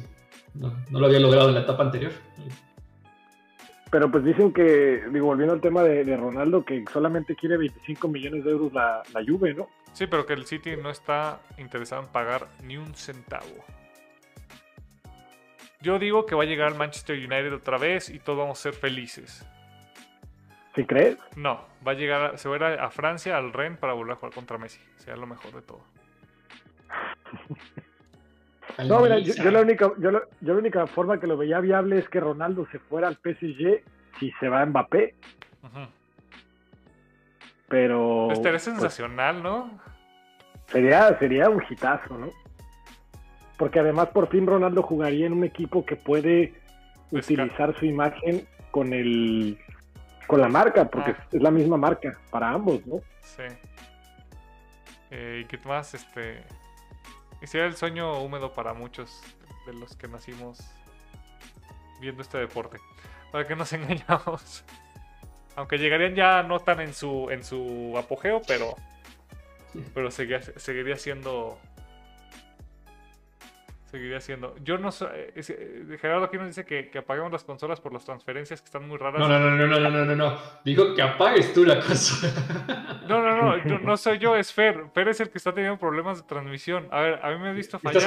[0.54, 2.10] No, no lo había logrado en la etapa anterior.
[3.94, 8.08] Pero pues dicen que, digo, volviendo al tema de, de Ronaldo, que solamente quiere 25
[8.08, 9.68] millones de euros la, la Juve, ¿no?
[9.92, 13.46] Sí, pero que el City no está interesado en pagar ni un centavo.
[15.80, 18.62] Yo digo que va a llegar al Manchester United otra vez y todos vamos a
[18.64, 19.46] ser felices.
[20.74, 21.16] ¿Sí crees?
[21.36, 23.92] No, va a llegar, a- se va a ir a, a Francia, al Rennes, para
[23.92, 24.80] volver a jugar contra Messi.
[24.96, 25.84] Sea lo mejor de todo.
[28.86, 31.60] No, mira, yo, yo la única, yo, la, yo la única forma que lo veía
[31.60, 33.82] viable es que Ronaldo se fuera al PSG
[34.18, 35.14] si se va a Mbappé,
[37.68, 39.78] pero Estaría pues, sensacional, ¿no?
[40.68, 42.30] sería, sería un hitazo, ¿no?
[43.56, 46.54] Porque además por fin Ronaldo jugaría en un equipo que puede
[47.10, 49.58] Pues, utilizar su imagen con el
[50.26, 51.26] con la marca, porque Ah.
[51.32, 53.00] es la misma marca para ambos, ¿no?
[53.20, 53.42] Sí.
[55.10, 55.92] Eh, ¿Y qué más?
[55.94, 56.42] Este.
[57.44, 59.22] Y sería el sueño húmedo para muchos
[59.66, 60.60] de los que nacimos
[62.00, 62.78] viendo este deporte.
[63.30, 64.64] Para que nos engañamos.
[65.54, 68.76] Aunque llegarían ya no tan en su en su apogeo, pero.
[69.92, 71.58] Pero seguiría, seguiría siendo
[73.94, 74.56] seguiría siendo.
[74.64, 75.06] Yo no sé.
[75.14, 78.64] Eh, eh, Gerardo aquí nos dice que, que apaguemos las consolas por las transferencias que
[78.64, 79.20] están muy raras.
[79.20, 80.16] No, no, no, no, no, no, no, no.
[80.16, 80.38] no.
[80.64, 82.32] Digo que apagues tú la consola.
[83.08, 84.86] No, no, no, no, soy yo, es Fer.
[84.94, 86.88] Fer es el que está teniendo problemas de transmisión.
[86.90, 88.02] A ver, a mí me he visto fallar.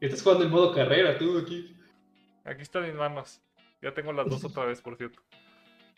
[0.00, 1.74] Estás jugando, en modo carrera tú aquí.
[2.44, 3.40] Aquí están mis manos.
[3.80, 5.22] Ya tengo las dos otra vez, por cierto.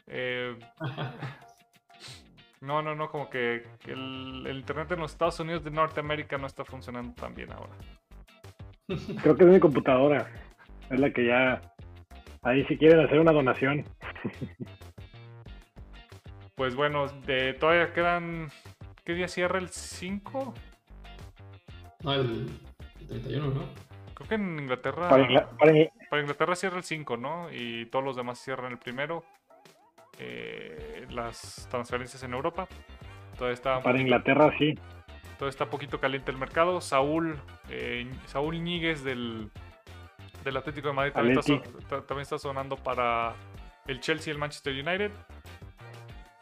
[0.07, 0.57] Eh,
[2.61, 6.65] no, no, no, como que, el, internet en los Estados Unidos de Norteamérica no está
[6.65, 7.75] funcionando tan bien ahora.
[9.23, 10.31] Creo que es mi computadora.
[10.91, 11.61] Es la que ya.
[12.43, 13.85] Ahí si quieren hacer una donación.
[16.57, 18.49] Pues bueno, de, todavía quedan.
[19.05, 20.55] ¿Qué día cierra el 5?
[22.05, 22.49] No, el,
[23.01, 23.65] el 31, ¿no?
[24.15, 25.09] Creo que en Inglaterra.
[25.09, 27.49] Para, Ingla- para Ingl- Para Inglaterra cierra el 5, ¿no?
[27.53, 29.25] Y todos los demás cierran el primero.
[30.21, 32.69] Eh, las transferencias en Europa.
[33.37, 34.79] Todavía está, para Inglaterra sí.
[35.35, 36.81] Todavía está poquito caliente el mercado.
[36.81, 39.51] Saúl, eh, Saúl Ñíguez del,
[40.45, 43.35] del Atlético de Madrid también está, también sonando para
[43.87, 45.13] el Chelsea y el Manchester United.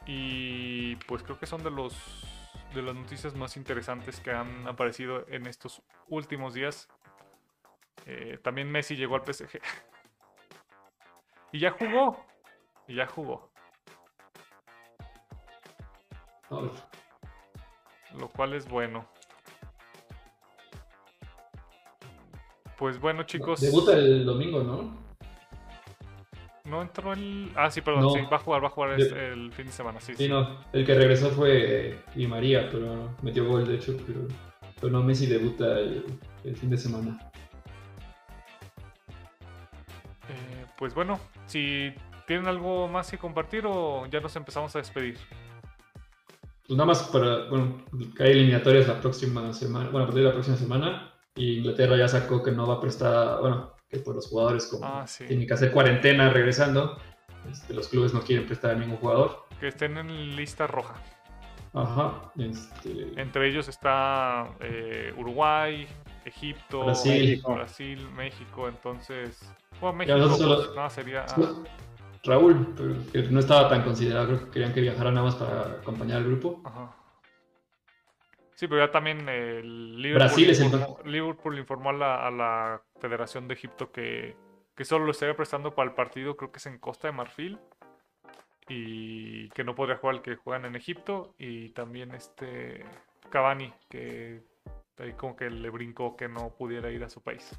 [0.07, 1.95] Y pues creo que son de los
[2.75, 6.89] de las noticias más interesantes que han aparecido en estos últimos días.
[8.07, 9.61] Eh, también Messi llegó al PSG.
[11.53, 12.25] y ya jugó.
[12.89, 13.51] Y ya jugó.
[16.51, 16.71] No,
[18.19, 19.07] Lo cual es bueno.
[22.79, 23.61] Pues bueno, chicos.
[23.61, 25.01] Debuta el domingo, ¿no?
[26.65, 27.51] No entró el.
[27.57, 28.03] Ah, sí, perdón.
[28.03, 28.11] No.
[28.11, 30.01] Sí, va a jugar, va a jugar el fin de semana.
[30.01, 30.29] Sí, Sí, sí.
[30.29, 30.61] no.
[30.73, 33.97] El que regresó fue Di María, pero metió gol, de hecho.
[34.07, 34.21] Pero,
[34.81, 36.05] pero no, Messi debuta el,
[36.45, 37.19] el fin de semana.
[40.29, 41.93] Eh, pues bueno, si
[42.27, 45.19] tienen algo más que compartir o ya nos empezamos a despedir.
[46.73, 47.85] Pues nada más para, bueno,
[48.17, 51.99] que hay eliminatorias la próxima semana, bueno, a partir de la próxima semana, y Inglaterra
[51.99, 55.27] ya sacó que no va a prestar, bueno, que por los jugadores como Ah, sí.
[55.27, 56.97] tienen que hacer cuarentena regresando,
[57.51, 59.45] este, los clubes no quieren prestar a ningún jugador.
[59.61, 60.95] Que estén en lista roja.
[61.75, 65.87] Ajá, este, Entre ellos está eh, Uruguay,
[66.25, 67.43] Egipto, Brasil.
[67.47, 68.67] Brasil, México.
[68.67, 69.43] Entonces,
[69.79, 71.27] bueno, Ya México nosotros pues, no, sería.
[71.29, 71.53] ah,
[72.25, 72.75] Raúl,
[73.13, 76.25] que no estaba tan considerado, creo que querían que viajara nada más para acompañar al
[76.25, 76.63] grupo.
[76.65, 76.95] Ajá.
[78.55, 82.31] Sí, pero ya también el Liverpool, Brasil es el informó, Liverpool informó a la, a
[82.31, 84.37] la Federación de Egipto que,
[84.77, 87.59] que solo lo estaría prestando para el partido, creo que es en Costa de Marfil,
[88.69, 92.85] y que no podría jugar el que juegan en Egipto, y también este
[93.31, 94.43] Cavani, que
[94.99, 97.59] ahí como que le brincó que no pudiera ir a su país.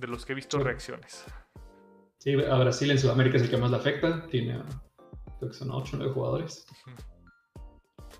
[0.00, 0.64] De los que he visto Sí.
[0.64, 1.24] reacciones.
[2.18, 4.26] Sí, a Brasil en Sudamérica es el que más le afecta.
[4.28, 4.64] Tiene, a-
[5.38, 6.66] creo que son 8 o 9 jugadores.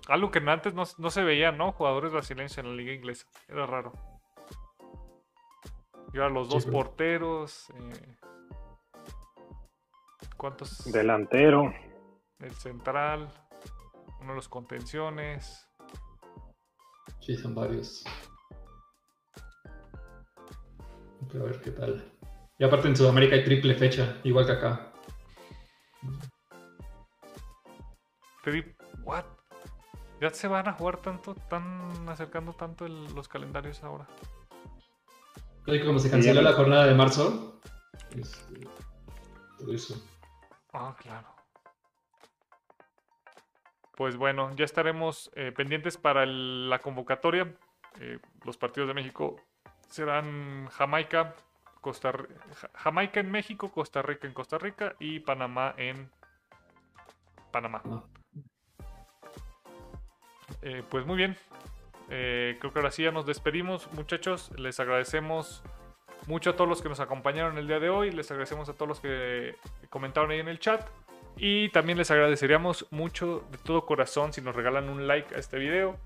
[0.07, 1.71] Algo que antes no, no se veía, ¿no?
[1.71, 3.25] Jugadores brasileños en la liga inglesa.
[3.47, 3.93] Era raro.
[6.13, 7.69] Y ahora los Sí, dos pero- porteros.
[7.71, 8.15] eh,
[10.37, 10.91] ¿Cuántos?
[10.91, 11.73] Delantero.
[12.39, 13.31] El central.
[14.19, 15.67] Uno de los contenciones.
[17.21, 18.03] Sí, son varios.
[21.31, 22.03] Pero a ver qué tal.
[22.57, 24.91] Y aparte en Sudamérica hay triple fecha, igual que acá.
[29.03, 29.25] ¿What?
[30.19, 34.07] Ya se van a jugar tanto, tan acercando tanto el- los calendarios ahora.
[35.85, 37.61] Como se canceló la jornada de marzo,
[38.15, 38.67] este,
[39.57, 39.95] todo eso.
[40.73, 41.27] Ah, claro.
[43.95, 47.55] Pues bueno, ya estaremos eh, pendientes para el- la convocatoria.
[47.99, 49.35] Eh, los partidos de México
[49.91, 51.35] serán Jamaica,
[51.81, 52.13] Costa
[52.73, 56.09] Jamaica en México, Costa Rica en Costa Rica y Panamá en
[57.51, 57.81] Panamá.
[57.85, 58.03] Ah.
[60.61, 61.37] Eh, pues muy bien.
[62.09, 64.51] Eh, creo que ahora sí ya nos despedimos, muchachos.
[64.57, 65.63] Les agradecemos
[66.27, 68.11] mucho a todos los que nos acompañaron el día de hoy.
[68.11, 69.55] Les agradecemos a todos los que
[69.89, 70.87] comentaron ahí en el chat.
[71.37, 75.57] Y también les agradeceríamos mucho de todo corazón si nos regalan un like a este
[75.57, 75.97] video.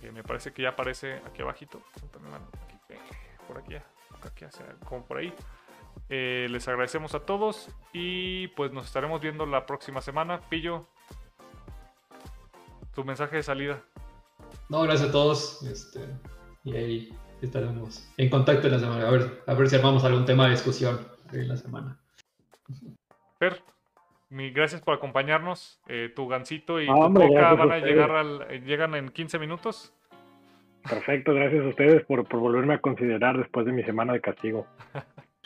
[0.00, 1.82] Que me parece que ya aparece aquí abajito.
[2.88, 2.98] Eh,
[3.46, 3.74] Por aquí,
[4.20, 5.32] por aquí, hacia- como por ahí.
[6.08, 10.40] Eh, les agradecemos a todos y pues nos estaremos viendo la próxima semana.
[10.48, 10.86] Pillo,
[12.94, 13.82] tu mensaje de salida.
[14.68, 15.62] No, gracias a todos.
[15.64, 16.00] Este,
[16.64, 19.08] y ahí estaremos en contacto en la semana.
[19.08, 21.98] A ver, a ver si armamos algún tema de discusión en la semana.
[23.38, 23.62] Per,
[24.30, 25.80] mi, gracias por acompañarnos.
[25.88, 27.84] Eh, tu gancito y No, tu hombre, coca van a ustedes.
[27.84, 29.92] llegar al, llegan en 15 minutos.
[30.88, 34.66] Perfecto, gracias a ustedes por, por volverme a considerar después de mi semana de castigo.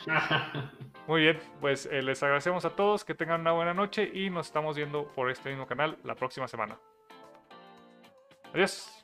[1.07, 4.47] Muy bien, pues eh, les agradecemos a todos, que tengan una buena noche y nos
[4.47, 6.79] estamos viendo por este mismo canal la próxima semana.
[8.53, 9.02] Adiós.